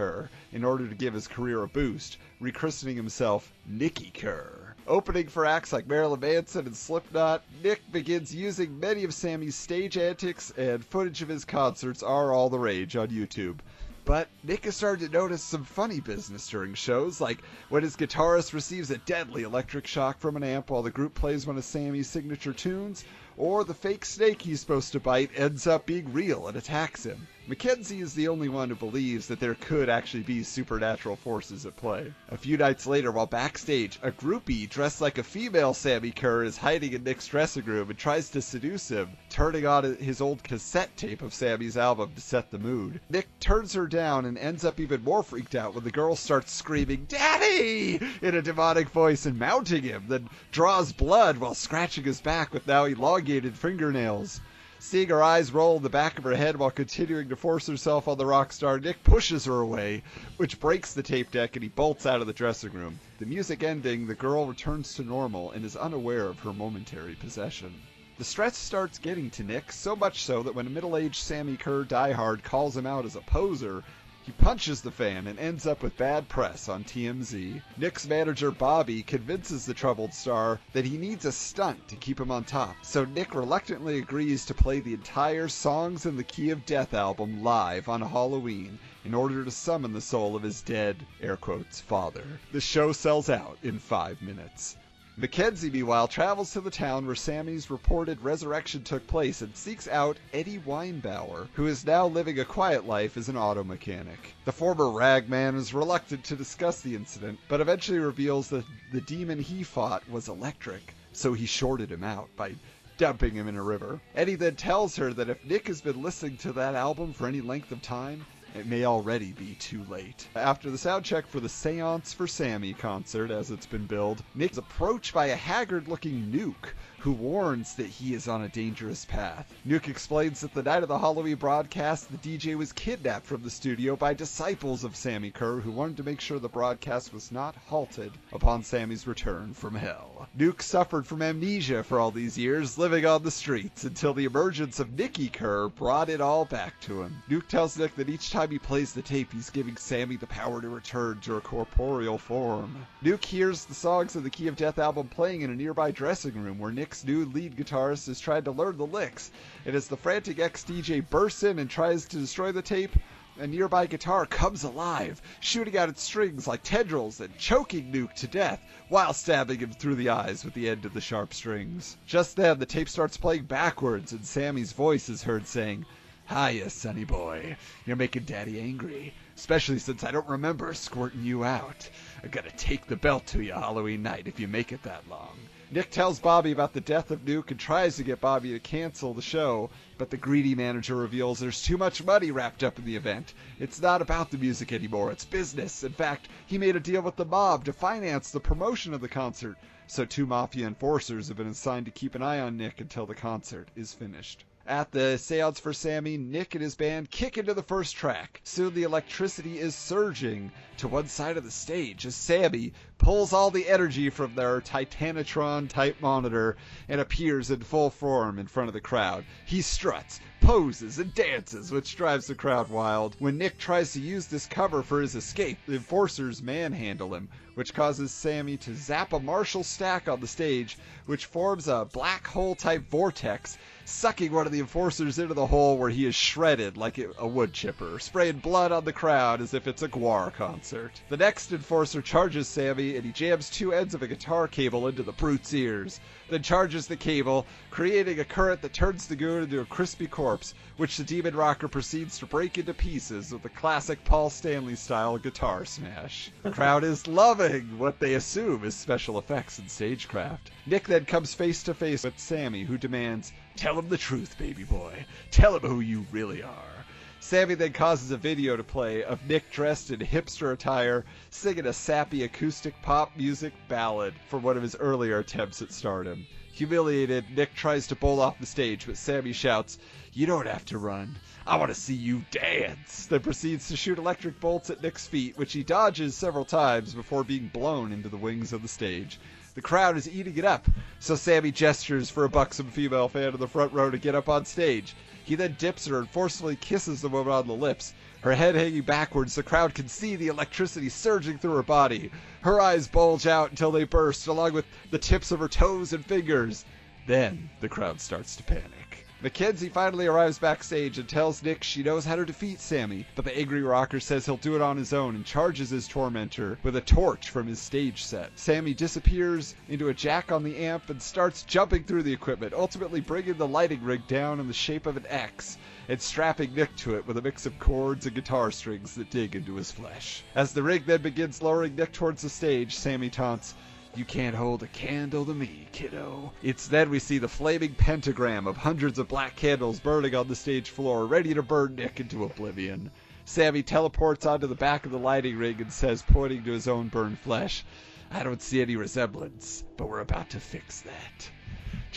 [0.53, 4.77] in order to give his career a boost, rechristening himself Nicky Curr.
[4.87, 9.99] Opening for acts like Marilyn Manson and Slipknot, Nick begins using many of Sammi's stage
[9.99, 13.59] antics, and footage of his concerts are all the rage on YouTube.
[14.05, 18.53] But Nick has started to notice some funny business during shows, like when his guitarist
[18.53, 22.09] receives a deadly electric shock from an amp while the group plays one of Sammi's
[22.09, 23.05] signature tunes,
[23.37, 27.27] or the fake snake he's supposed to bite ends up being real and attacks him.
[27.49, 31.77] Mackenzie is the only one who believes that there could actually be supernatural forces at
[31.77, 32.13] play.
[32.29, 36.59] A few nights later, while backstage, a groupie dressed like a female Sammi Curr is
[36.59, 40.95] hiding in Nick's dressing room and tries to seduce him, turning on his old cassette
[40.95, 43.01] tape of Sammi's album to set the mood.
[43.09, 46.53] Nick turns her down and ends up even more freaked out when the girl starts
[46.53, 47.95] screaming, Daddy!
[48.21, 52.67] in a demonic voice and mounting him, then draws blood while scratching his back with
[52.67, 54.43] now elongated fingernails.
[54.81, 58.07] Seeing her eyes roll in the back of her head while continuing to force herself
[58.07, 60.05] on the rock star, Nick pushes her away,
[60.37, 63.01] which breaks the tape deck and he bolts out of the dressing room.
[63.19, 67.75] The music ending, the girl returns to normal and is unaware of her momentary possession.
[68.19, 71.57] The stress starts getting to Nick, so much so that when a middle aged Sammi
[71.57, 73.83] Curr diehard calls him out as a poser,
[74.29, 77.63] he punches the fan and ends up with bad press on TMZ.
[77.79, 82.31] Nick's manager Bobby convinces the troubled star that he needs a stunt to keep him
[82.31, 86.67] on top, so Nick reluctantly agrees to play the entire Songs in the Key of
[86.67, 91.39] Death album live on Halloween in order to summon the soul of his dead, air
[91.39, 92.39] quotes, father.
[92.53, 94.77] The show sells out in five minutes.
[95.21, 100.21] Mackenzie, meanwhile, travels to the town where Sammi's reported resurrection took place and seeks out
[100.33, 104.37] Eddie Weinbauer, who is now living a quiet life as an auto mechanic.
[104.45, 109.41] The former ragman is reluctant to discuss the incident, but eventually reveals that the demon
[109.41, 112.55] he fought was electric, so he shorted him out by
[112.97, 114.01] dumping him in a river.
[114.15, 117.41] Eddie then tells her that if Nick has been listening to that album for any
[117.41, 120.27] length of time, it may already be too late.
[120.35, 124.53] After the sound check for the Seance for Sammi concert, as it's been billed, Nick
[124.53, 129.05] is approached by a haggard looking Nuke who warns that he is on a dangerous
[129.05, 129.53] path.
[129.67, 133.51] Nuke explains that the night of the Halloween broadcast, the DJ was kidnapped from the
[133.51, 137.55] studio by disciples of Sammi Curr who wanted to make sure the broadcast was not
[137.69, 140.29] halted upon Sammi's return from hell.
[140.37, 144.81] Nuke suffered from amnesia for all these years, living on the streets, until the emergence
[144.81, 147.23] of Nicky Curr brought it all back to him.
[147.31, 150.61] Nuke tells Nick that each time he plays the tape, he's giving Sammi the power
[150.61, 152.87] to return to a corporeal form.
[153.03, 156.35] Nuke hears the songs of the Key of Death album playing in a nearby dressing
[156.35, 159.31] room where Nick's new lead guitarist is trying to learn the licks.
[159.67, 162.97] And as the frantic ex DJ bursts in and tries to destroy the tape,
[163.39, 168.27] a nearby guitar comes alive, shooting out its strings like tendrils and choking Nuke to
[168.27, 171.99] death while stabbing him through the eyes with the end of the sharp strings.
[172.07, 175.85] Just then, the tape starts playing backwards, and Sammi's voice is heard saying,
[176.31, 177.59] Hiya, sonny boy.
[177.85, 179.13] You're making daddy angry.
[179.37, 181.91] Especially since I don't remember squirting you out.
[182.25, 185.37] I gotta take the belt to you Halloween night if you make it that long.
[185.71, 189.13] Nick tells Bobby about the death of Nuke and tries to get Bobby to cancel
[189.13, 192.97] the show, but the greedy manager reveals there's too much money wrapped up in the
[192.97, 193.35] event.
[193.59, 195.85] It's not about the music anymore, it's business.
[195.85, 199.11] In fact, he made a deal with the mob to finance the promotion of the
[199.11, 203.05] concert, so two mafia enforcers have been assigned to keep an eye on Nick until
[203.05, 204.45] the concert is finished.
[204.71, 208.43] At the Seance for Sammi, Nick and his band kick into the first track.
[208.45, 213.51] Soon the electricity is surging to one side of the stage as Sammi pulls all
[213.51, 218.75] the energy from their Titanatron type monitor and appears in full form in front of
[218.75, 219.25] the crowd.
[219.47, 223.17] He struts, poses, and dances, which drives the crowd wild.
[223.19, 227.73] When Nick tries to use this cover for his escape, the enforcers manhandle him, which
[227.73, 232.55] causes Sammi to zap a Marshall stack on the stage, which forms a black hole
[232.55, 233.57] type vortex
[233.89, 237.53] sucking one of the enforcers into the hole where he is shredded like a wood
[237.53, 241.01] chipper, spraying blood on the crowd as if it's a Gwar concert.
[241.09, 245.03] The next enforcer charges Sammi and he jams two ends of a guitar cable into
[245.03, 249.61] the brute's ears, then charges the cable, creating a current that turns the goon into
[249.61, 254.05] a crispy corpse, which the demon rocker proceeds to break into pieces with a classic
[254.05, 256.31] Paul Stanley style guitar smash.
[256.43, 260.51] The crowd is loving what they assume is special effects and stagecraft.
[260.67, 264.65] Nick then comes face to face with Sammi, who demands, Tell him the truth, baby
[264.65, 265.05] boy.
[265.31, 266.85] Tell him who you really are.
[267.21, 271.73] Sammi then causes a video to play of Nick dressed in hipster attire singing a
[271.73, 276.27] sappy acoustic pop music ballad for one of his earlier attempts at stardom.
[276.53, 279.79] Humiliated, Nick tries to bolt off the stage, but Sammi shouts,
[280.13, 281.19] You don't have to run.
[281.45, 283.07] I want to see you dance.
[283.07, 287.25] Then proceeds to shoot electric bolts at Nick's feet, which he dodges several times before
[287.25, 289.19] being blown into the wings of the stage.
[289.57, 290.69] The crowd is eating it up,
[291.01, 294.29] so Sammi gestures for a buxom female fan in the front row to get up
[294.29, 294.95] on stage.
[295.29, 297.93] He then dips her and forcefully kisses the woman on the lips.
[298.23, 302.11] Her head hanging backwards, the crowd can see the electricity surging through her body.
[302.41, 306.03] Her eyes bulge out until they burst, along with the tips of her toes and
[306.03, 306.65] fingers.
[307.07, 308.88] Then the crowd starts to panic.
[309.21, 313.37] Mackenzie finally arrives backstage and tells Nick she knows how to defeat Sammi, but the
[313.37, 316.81] angry rocker says he'll do it on his own and charges his tormentor with a
[316.81, 318.31] torch from his stage set.
[318.39, 323.01] Sammi disappears into a jack on the amp and starts jumping through the equipment, ultimately
[323.01, 325.59] bringing the lighting rig down in the shape of an X
[325.89, 329.35] and strapping Nick to it with a mix of cords and guitar strings that dig
[329.35, 330.23] into his flesh.
[330.37, 333.55] As the rig then begins lowering Nick towards the stage, Sammi taunts,
[333.95, 336.33] you can't hold a candle to me, kiddo.
[336.43, 340.37] It's then we see the flaming pentagram of hundreds of black candles burning on the
[340.37, 342.91] stage floor, ready to burn Nick into oblivion.
[343.25, 346.89] Sammi teleports onto the back of the lighting rig and says, pointing to his own
[346.89, 347.65] burned flesh,
[348.11, 351.31] I don't see any resemblance, but we're about to fix that.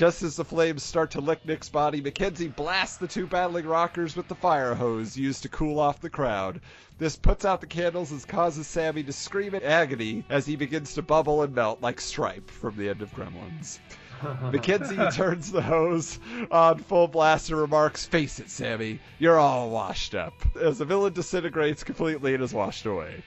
[0.01, 4.15] Just as the flames start to lick Nick's body, Mackenzie blasts the two battling rockers
[4.15, 6.59] with the fire hose used to cool off the crowd.
[6.97, 10.95] This puts out the candles and causes Sammi to scream in agony as he begins
[10.95, 13.77] to bubble and melt like Stripe from the end of Gremlins.
[14.51, 16.19] Mackenzie turns the hose
[16.49, 20.34] on full blast and remarks, Face it, Sammi, you're all washed up.
[20.59, 23.24] As the villain disintegrates completely and is washed away.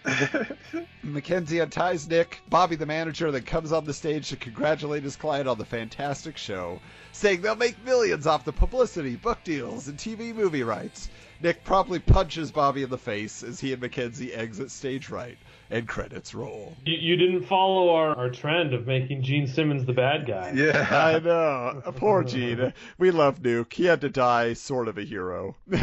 [1.03, 5.49] Mackenzie unties Nick, Bobby the manager, then comes on the stage to congratulate his client
[5.49, 6.81] on the fantastic show,
[7.13, 11.09] saying they'll make millions off the publicity, book deals, and TV movie rights.
[11.41, 15.37] Nick promptly punches Bobby in the face as he and Mackenzie exit stage right,
[15.71, 16.77] and credits roll.
[16.85, 20.53] You, you didn't follow our, our trend of making Gene Simmons the bad guy.
[20.55, 20.87] Yeah.
[20.91, 21.83] I know.
[21.97, 22.73] Poor Gene.
[22.99, 23.73] We love Nuke.
[23.73, 25.57] He had to die sort of a hero.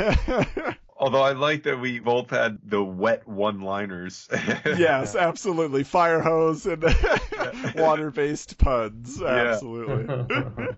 [1.02, 4.28] Although I like that we both had the wet one-liners.
[4.66, 5.84] yes, absolutely.
[5.84, 6.84] Fire hose and
[7.76, 9.20] water-based puns.
[9.20, 10.28] Absolutely.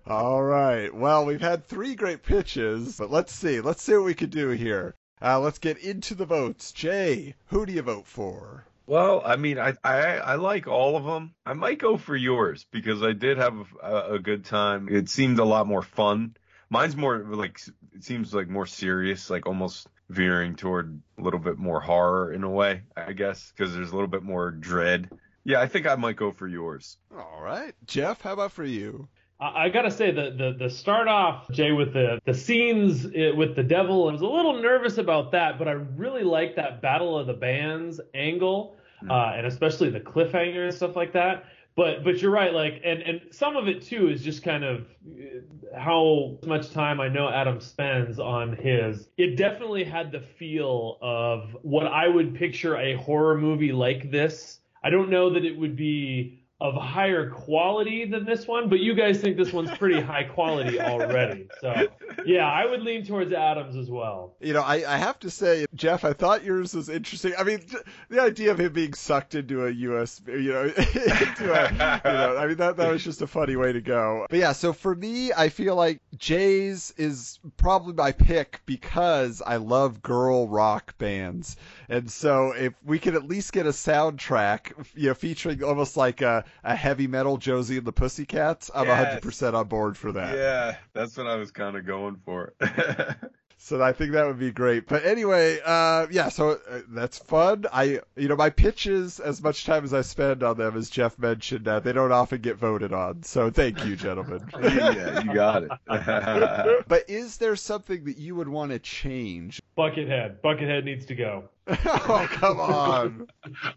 [0.06, 0.94] All right.
[0.94, 3.60] Well, we've had three great pitches, but let's see.
[3.60, 4.94] Let's see what we can do here.
[5.20, 6.72] Uh, let's get into the votes.
[6.72, 8.64] Jay, who do you vote for?
[8.86, 11.34] Well, I mean, I, I I like all of them.
[11.46, 14.88] I might go for yours because I did have a, a good time.
[14.90, 16.36] It seemed a lot more fun.
[16.68, 17.60] Mine's more like
[17.94, 22.44] it seems like more serious, like almost veering toward a little bit more horror in
[22.44, 25.08] a way, I guess, because there's a little bit more dread.
[25.44, 26.96] Yeah, I think I might go for yours.
[27.16, 27.74] All right.
[27.86, 29.08] Jeff, how about for you?
[29.40, 33.30] I, I gotta say the, the the start off Jay with the the scenes eh,
[33.30, 34.08] with the devil.
[34.08, 37.34] I was a little nervous about that, but I really like that Battle of the
[37.34, 38.76] Bands angle,
[39.08, 41.44] uh, and especially the cliffhanger and stuff like that.
[41.76, 44.86] But but you're right, like and and some of it too is just kind of
[45.18, 45.40] eh,
[45.76, 49.08] how much time I know Adam spends on his.
[49.16, 54.60] It definitely had the feel of what I would picture a horror movie like this.
[54.84, 58.94] I don't know that it would be of higher quality than this one, but you
[58.94, 61.48] guys think this one's pretty high quality already.
[61.60, 61.88] So
[62.26, 64.34] yeah, I would lean towards Adams as well.
[64.40, 67.32] You know, I, I have to say, Jeff, I thought yours was interesting.
[67.38, 67.60] I mean,
[68.08, 71.70] the idea of him being sucked into a U.S., you know, into a,
[72.04, 74.26] you know, I mean, that, that was just a funny way to go.
[74.30, 79.56] But yeah, so for me, I feel like Jay's is probably my pick because I
[79.56, 81.56] love girl rock bands.
[81.88, 86.22] And so if we could at least get a soundtrack, you know, featuring almost like
[86.22, 89.24] a, a heavy metal Josie and the Pussycats, I'm Yes.
[89.24, 90.34] 100% on board for that.
[90.36, 92.54] Yeah, that's what I was kind of going for.
[93.64, 94.86] So I think that would be great.
[94.86, 97.64] But anyway, uh, yeah, so uh, that's fun.
[97.72, 101.18] I, you know, my pitches, as much time as I spend on them, as Jeff
[101.18, 103.22] mentioned, uh, they don't often get voted on.
[103.22, 104.46] So thank you, gentlemen.
[104.62, 106.84] yeah, you got it.
[106.88, 109.62] but is there something that you would want to change?
[109.78, 110.42] Buckethead.
[110.42, 111.44] Buckethead needs to go.
[111.66, 113.28] oh, come on.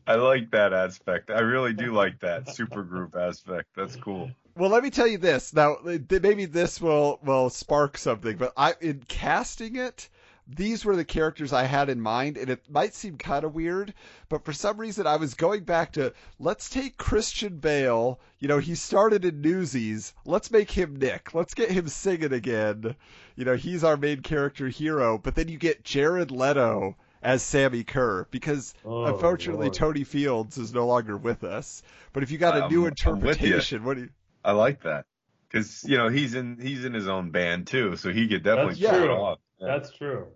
[0.05, 1.29] I like that aspect.
[1.29, 3.69] I really do like that supergroup aspect.
[3.73, 4.31] That's cool.
[4.57, 5.53] Well, let me tell you this.
[5.53, 10.09] Now, maybe this will will spark something, but I in casting it,
[10.47, 13.93] these were the characters I had in mind, and it might seem kind of weird,
[14.29, 18.19] but for some reason I was going back to let's take Christian Bale.
[18.39, 20.13] You know, he started in Newsies.
[20.25, 21.33] Let's make him Nick.
[21.33, 22.95] Let's get him singing again.
[23.35, 25.17] You know, he's our main character hero.
[25.17, 29.73] But then you get Jared Leto as Sammi Curr because Oh, unfortunately Lord.
[29.75, 31.83] Tony Fields is no longer with us.
[32.13, 33.57] But if you got a Um, new I'm with you.
[33.57, 34.09] interpretation, what do you?
[34.47, 35.05] I like that
[35.49, 38.75] because you know he's in he's in his own band too, so he could definitely
[38.75, 39.11] That's it true.
[39.11, 39.39] off.
[39.59, 39.67] Yeah.
[39.67, 40.27] That's true.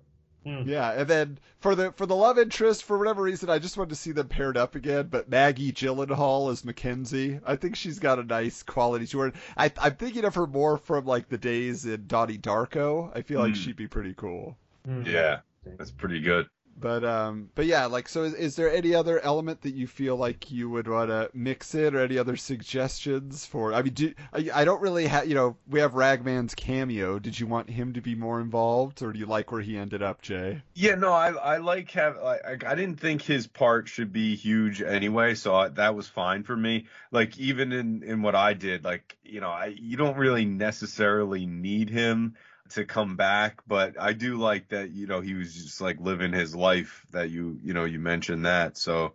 [0.46, 0.64] Hmm.
[0.66, 3.92] Yeah, and then for the for the love interest, for whatever reason, I just wanted
[3.92, 5.08] to see them paired up again.
[5.10, 9.34] But Maggie Gyllenhaal as Mackenzie, I think she's got a nice quality to her.
[9.56, 13.16] I, I'm thinking of her more from like the days in Donnie Darko.
[13.16, 13.62] I feel like Hmm.
[13.62, 14.58] she'd be pretty cool.
[14.86, 15.04] Hmm.
[15.06, 15.42] yeah,
[15.78, 16.48] that's pretty good.
[16.78, 20.16] But um, but yeah, like, so is, is there any other element that you feel
[20.16, 23.74] like you would want to mix in, or any other suggestions for?
[23.74, 27.20] I mean, do I, I don't really have, you know, we have Ragman's cameo.
[27.20, 30.02] Did you want him to be more involved, or do you like where he ended
[30.02, 30.64] up, Jay?
[30.74, 34.82] Yeah, no, I I like have I I didn't think his part should be huge
[34.82, 36.88] anyway, so I, that was fine for me.
[37.12, 41.46] Like even in in what I did, like you know, I you don't really necessarily
[41.46, 42.36] need him
[42.74, 46.34] to come back, but I do like that you know he was just like living
[46.34, 48.78] his life that you you know you mentioned that.
[48.78, 49.14] So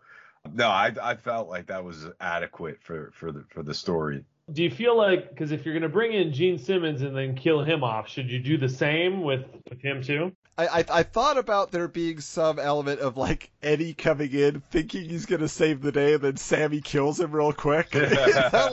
[0.53, 4.25] no, I I felt like that was adequate for for the for the story.
[4.53, 7.65] Do you feel like because if you're gonna bring in Gene Simmons and then kill
[7.65, 10.33] him off, should you do the same with with him too?
[10.59, 15.09] I, I I thought about there being some element of like Eddie coming in thinking
[15.09, 17.95] he's gonna save the day, and then Sammi kills him real quick.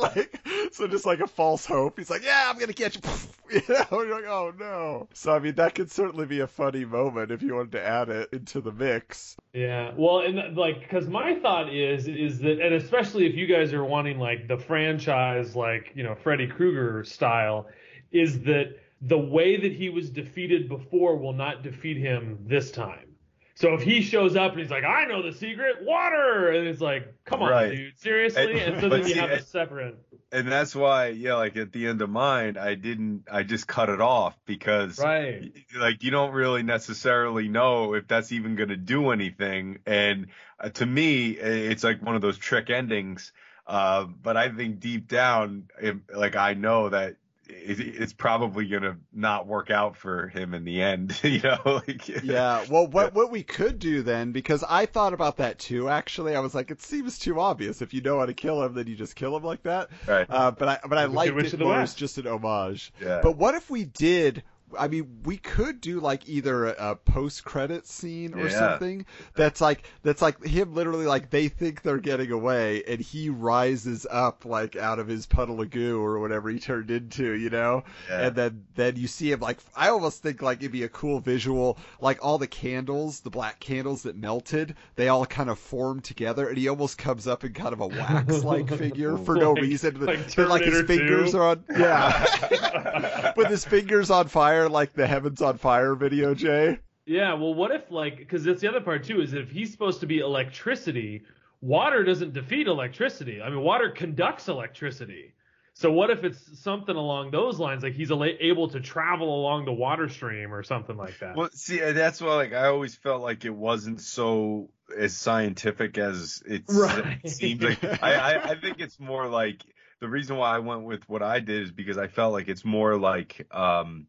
[0.04, 0.40] Like
[0.72, 0.88] so?
[0.88, 2.00] Just like a false hope.
[2.00, 3.02] He's like, "Yeah, I'm gonna catch you."
[3.54, 6.86] You know, you're like, "Oh no!" So I mean, that could certainly be a funny
[6.86, 9.38] moment if you wanted to add it into the mix.
[9.54, 13.72] Yeah, well, and like, because my thought is, is that, and especially if you guys
[13.74, 17.68] are wanting like the franchise, like you know Freddy Krueger style,
[18.12, 18.76] is that
[19.06, 23.10] the way that he was defeated before will not defeat him this time.
[23.56, 26.82] So if he shows up and he's like, "I know the secret, water," and it's
[26.82, 27.76] like, "Come on, Right.
[27.76, 29.96] dude, seriously," And- and so then you see, have a separate.
[30.32, 33.90] And that's why, yeah, like at the end of mine, I didn't, I just cut
[33.90, 35.54] it off because Right.
[35.78, 40.28] like you don't really necessarily know if that's even going to do anything and
[40.60, 43.34] uh, to me it's like one of those trick endings
[43.68, 47.16] uh, but i think deep down it, like i know that
[47.48, 52.08] it's probably going to not work out for him in the end you know like
[52.24, 52.66] Yeah.
[52.70, 55.90] Well, what what we could do then, because I thought about that too.
[55.90, 57.82] Actually, I was like, it seems too obvious.
[57.82, 59.90] If you know how to kill him, then you just kill him like that.
[60.08, 62.94] right Uh, but I but I Wicked liked it more as just an homage.
[63.02, 64.44] yeah But what if we did?
[64.78, 68.60] I mean, we could do like either a, a post-credit scene or Yeah.
[68.60, 69.06] something
[69.36, 74.06] that's like that's like him literally like they think they're getting away and he rises
[74.10, 77.84] up like out of his puddle of goo or whatever he turned into, you know,
[78.10, 78.28] yeah.
[78.28, 81.20] and then then you see him like I almost think like it'd be a cool
[81.20, 86.02] visual like all the candles, the black candles that melted, they all kind of form
[86.02, 89.62] together and he almost comes up in kind of a wax-like figure for no Like-
[89.64, 90.06] reason.
[90.06, 91.38] like but like his fingers 2.
[91.38, 93.34] are on yeah.
[93.38, 96.80] with his fingers on fire like the heavens on fire video, Jay.
[97.06, 100.00] Yeah, well, what if like because that's the other part too is if he's supposed
[100.02, 101.24] to be electricity,
[101.62, 103.42] water doesn't defeat electricity.
[103.42, 105.34] I mean, water conducts electricity.
[105.76, 109.74] So what if it's something along those lines, like he's able to travel along the
[109.74, 111.36] water stream or something like that?
[111.36, 116.44] Well, see, that's why like I always felt like it wasn't so as scientific as
[116.46, 117.20] it, s- Right.
[117.24, 117.64] it seems.
[117.64, 119.64] Like I, I, I think it's more like
[120.00, 122.64] the reason why I went with what I did is because I felt like it's
[122.64, 124.06] more like, um,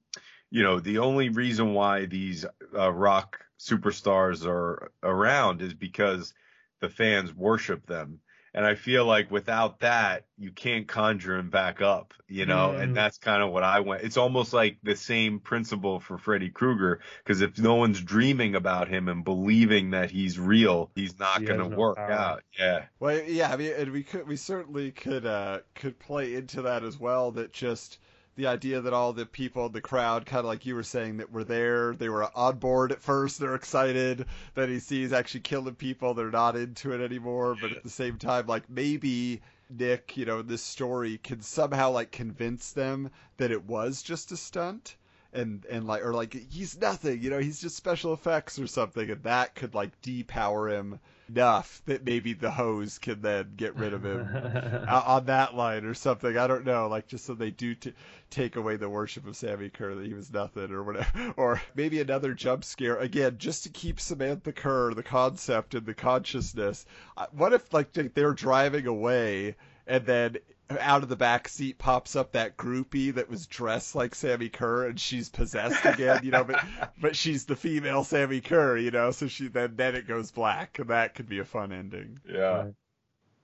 [0.54, 2.46] you know, the only reason why these
[2.78, 6.32] uh, rock superstars are around is because
[6.80, 8.20] the fans worship them.
[8.56, 12.82] And I feel like without that, you can't conjure him back up, you know, Mm.
[12.82, 14.04] and that's kind of what I went.
[14.04, 18.86] It's almost like the same principle for Freddy Krueger, because if no one's dreaming about
[18.86, 22.12] him and believing that he's real, he's not He going to no work power.
[22.12, 22.42] out.
[22.56, 22.84] Yeah.
[23.00, 26.84] Well, yeah, I mean, and we could, we certainly could, uh, could play into that
[26.84, 27.32] as well.
[27.32, 27.98] That just
[28.36, 31.32] the idea that all the people the crowd, kind of like you were saying, that
[31.32, 34.26] were there, they were on board at first, they're excited.
[34.54, 37.56] Then he sees actually killing people, they're not into it anymore.
[37.60, 39.40] But at the same time, like maybe
[39.70, 44.36] Nick, you know, this story can somehow like convince them that it was just a
[44.36, 44.96] stunt.
[45.32, 49.10] And, and like or like he's nothing, you know, he's just special effects or something,
[49.10, 53.92] and that could like depower him enough that maybe the hose can then get rid
[53.92, 54.20] of him
[54.88, 56.36] on that line or something.
[56.36, 57.92] I don't know, like just so they do t-
[58.30, 62.00] take away the worship of Sammi Curr that he was nothing or whatever, or maybe
[62.00, 66.84] another jump scare again just to keep Samantha Kerr the concept and the consciousness.
[67.32, 69.56] What if like they're driving away
[69.86, 70.36] and then
[70.80, 74.86] out of the back seat pops up that groupie that was dressed like Sammi Curr
[74.88, 76.64] and she's possessed again, you know, but
[77.00, 80.78] but she's the female Sammi Curr, you know, so she then then it goes black
[80.78, 82.20] and that could be a fun ending.
[82.26, 82.68] Yeah.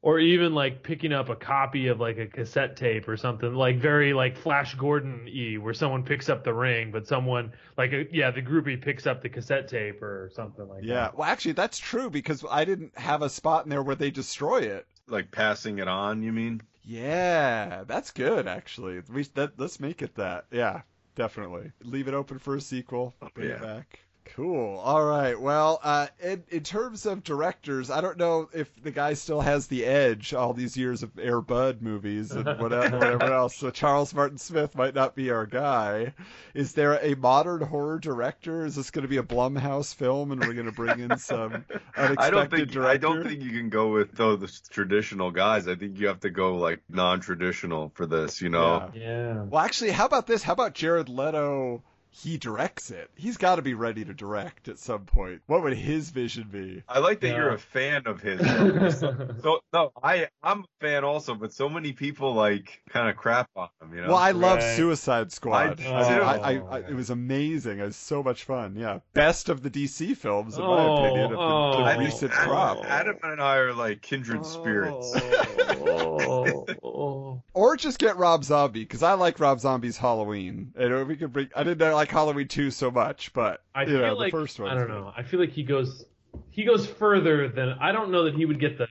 [0.03, 3.79] or even like picking up a copy of like a cassette tape or something like
[3.79, 8.07] very like flash gordon e where someone picks up the ring but someone like a,
[8.13, 11.53] yeah the groupie picks up the cassette tape or something like Yeah, that well, actually,
[11.53, 14.87] that's true because I didn't have a spot in there where they destroy it.
[15.11, 16.62] Like passing it on, you mean?
[16.85, 18.47] Yeah, that's good.
[18.47, 20.47] Actually, we that let's make it that.
[20.51, 20.82] Yeah,
[21.15, 21.73] definitely.
[21.82, 23.15] Leave it open for a sequel.
[23.35, 24.01] Bring it back.
[24.35, 24.78] Cool.
[24.78, 25.39] All right.
[25.39, 29.66] Well, uh, in, in terms of directors, I don't know if the guy still has
[29.66, 33.57] the edge all these years of Air Bud movies and whatever, whatever else.
[33.57, 36.15] So Charles Martin Smith might not be our guy.
[36.55, 38.65] Is there a modern horror director?
[38.65, 41.65] Is this going to be a Blumhouse film, and we're going to bring in some
[41.97, 42.89] unexpected I don't think director?
[42.89, 45.66] I don't think you can go with though the traditional guys.
[45.66, 48.40] I think you have to go like non-traditional for this.
[48.40, 48.90] You know.
[48.94, 49.01] Yeah.
[49.01, 49.43] Yeah.
[49.43, 50.43] Well, actually, how about this?
[50.43, 51.82] How about Jared Leto?
[52.12, 53.09] He directs it.
[53.15, 55.43] He's got to be ready to direct at some point.
[55.47, 56.82] What would his vision be?
[56.89, 57.37] I like that Yeah.
[57.37, 58.41] you're a fan of his.
[59.01, 63.49] so no, I I'm a fan also, but so many people like kind of crap
[63.55, 63.95] on him.
[63.95, 64.09] You know.
[64.09, 64.77] Well, I love Right.
[64.77, 65.81] Suicide Squad.
[65.81, 66.01] I do I.
[66.01, 67.78] I, I, I, it was amazing.
[67.78, 68.74] It was so much fun.
[68.77, 71.91] Yeah, best of the DC films in my Oh, opinion of the, the oh, I
[71.97, 72.85] think recent Adam, crop.
[72.85, 75.15] Adam and I are like kindred spirits.
[75.16, 76.66] Oh.
[76.82, 77.20] Oh.
[77.55, 80.73] Or just get Rob Zombie because I like Rob Zombie's Halloween.
[80.77, 81.49] And we could bring.
[81.55, 84.61] I didn't like Halloween two so much, but I you feel know like the first
[84.61, 84.71] one.
[84.71, 85.12] I don't know.
[85.17, 86.05] I feel like he goes
[86.51, 88.87] he goes further than I don't know that he would get the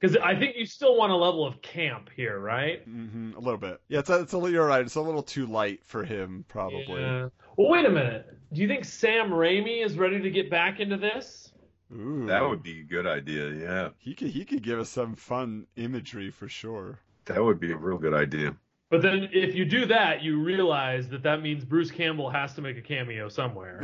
[0.00, 2.82] because I think you still want a level of camp here, right?
[2.84, 3.80] hmm a little bit.
[3.88, 4.52] Yeah, it's a, it's a little.
[4.52, 4.82] You're right.
[4.82, 7.00] It's a little too light for him, probably.
[7.02, 7.28] Yeah.
[7.56, 8.26] Well, wait a minute.
[8.52, 11.52] Do you think Sam Raimi is ready to get back into this?
[11.94, 13.50] Ooh, That would be a good idea.
[13.50, 16.98] Yeah, He could he could give us some fun imagery for sure.
[17.32, 18.54] That would be a real good idea.
[18.90, 22.60] But then if you do that, you realize that that means Bruce Campbell has to
[22.60, 23.82] make a cameo somewhere.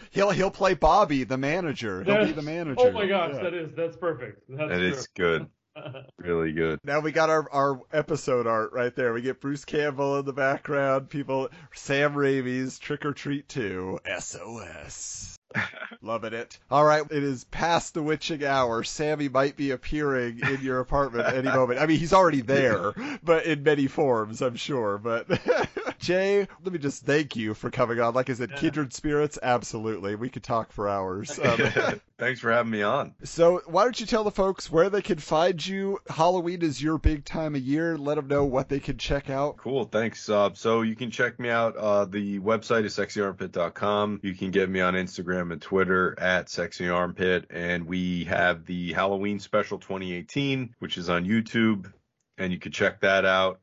[0.10, 2.04] he'll he'll play Bobby, the manager.
[2.04, 2.76] He'll be the manager.
[2.80, 3.42] Oh my gosh, Yeah.
[3.44, 4.42] that is that's perfect.
[4.50, 4.88] That's That true.
[4.88, 5.46] is good.
[6.18, 6.78] Really good.
[6.84, 9.14] Now we got our, our episode art right there.
[9.14, 11.08] We get Bruce Campbell in the background.
[11.08, 15.36] People, Sam Raimi's Trick or Treat 2, SOS.
[16.02, 16.58] Loving it.
[16.70, 18.82] All right, it is past the witching hour.
[18.82, 21.80] Sammi might be appearing in your apartment any moment.
[21.80, 24.98] I mean, he's already there, but in many forms, I'm sure.
[24.98, 25.26] But
[25.98, 28.14] Jay, let me just thank you for coming on.
[28.14, 30.14] Like I said, kindred spirits, absolutely.
[30.14, 31.38] We could talk for hours.
[31.50, 33.14] Um, Thanks for having me on.
[33.24, 35.98] so why don't you tell the folks where they can find you?
[36.06, 37.96] Halloween is your big time of year.
[37.96, 39.56] Let them know what they can check out.
[39.56, 40.28] Cool, thanks.
[40.28, 41.76] Uh, so you can check me out.
[41.78, 44.20] Uh, the website is sexyarmpit.com.
[44.22, 47.46] You can get me on Instagram and Twitter at sexyarmpit.
[47.48, 51.90] And we have the Halloween special 2018, which is on YouTube,
[52.36, 53.60] and you can check that out.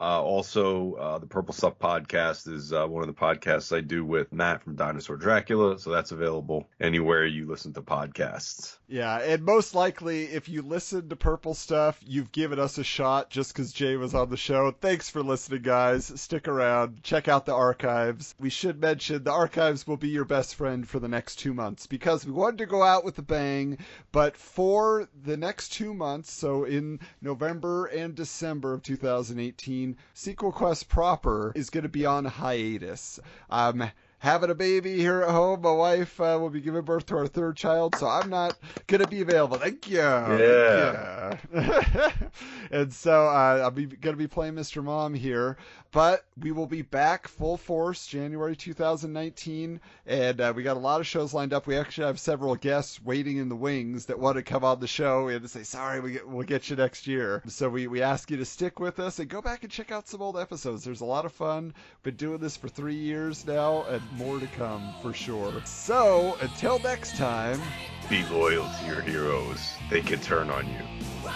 [0.00, 4.02] Uh, also, uh, the Purple Stuff podcast is uh, one of the podcasts I do
[4.02, 5.78] with Matt from Dinosaur Dracula.
[5.78, 8.78] So that's available anywhere you listen to podcasts.
[8.88, 13.28] Yeah, and most likely, if you listen to Purple Stuff, you've given us a shot
[13.28, 14.70] just because Jay was on the show.
[14.80, 16.10] Thanks for listening, guys.
[16.20, 17.02] Stick around.
[17.02, 18.34] Check out the archives.
[18.40, 21.86] We should mention the archives will be your best friend for the next two months
[21.86, 23.78] because we wanted to go out with a bang,
[24.12, 30.88] but for the next two months, so in November and December of 2018, Sequel Quest
[30.88, 33.20] proper is going to be on hiatus.
[33.48, 33.90] Um,
[34.20, 35.62] having a baby here at home.
[35.62, 38.56] My wife uh, will be giving birth to our third child, so I'm not
[38.86, 39.58] going to be available.
[39.58, 39.98] Thank you.
[39.98, 41.36] Yeah.
[41.52, 42.30] Thank you.
[42.70, 44.84] and so uh, I'll be going to be playing Mr.
[44.84, 45.56] Mom here,
[45.92, 51.00] but we will be back full force January 2019, and uh, we got a lot
[51.00, 51.66] of shows lined up.
[51.66, 54.86] We actually have several guests waiting in the wings that want to come on the
[54.86, 55.30] show.
[55.30, 57.42] To say, sorry, we we'll get you next year.
[57.48, 60.08] So we, we ask you to stick with us and go back and check out
[60.08, 60.84] some old episodes.
[60.84, 61.64] There's a lot of fun.
[61.64, 65.52] We've been doing this for three years now, and more to come for sure.
[65.64, 67.60] So until next time.
[68.08, 69.74] Be loyal to your heroes.
[69.90, 71.30] They can turn on you.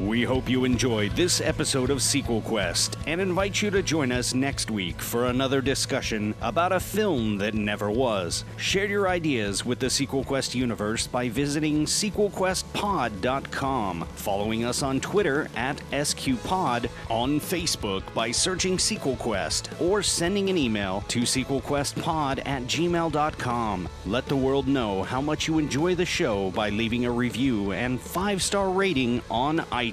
[0.00, 4.32] We hope you enjoyed this episode of Sequel Quest and invite you to join us
[4.32, 8.46] next week for another discussion about a film that never was.
[8.56, 15.48] Share your ideas with the Sequel Quest universe by visiting sequelquestpod.com, following us on Twitter
[15.54, 22.62] at SQPod, on Facebook by searching Sequel Quest, or sending an email to sequelquestpod at
[22.62, 23.86] gmail.com.
[24.06, 28.00] Let the world know how much you enjoy the show by leaving a review and
[28.00, 29.89] five star rating on iTunes.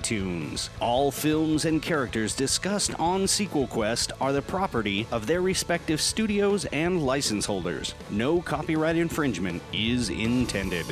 [0.79, 6.65] All films and characters discussed on Sequel Quest are the property of their respective studios
[6.65, 7.93] and license holders.
[8.09, 10.85] No copyright infringement is intended.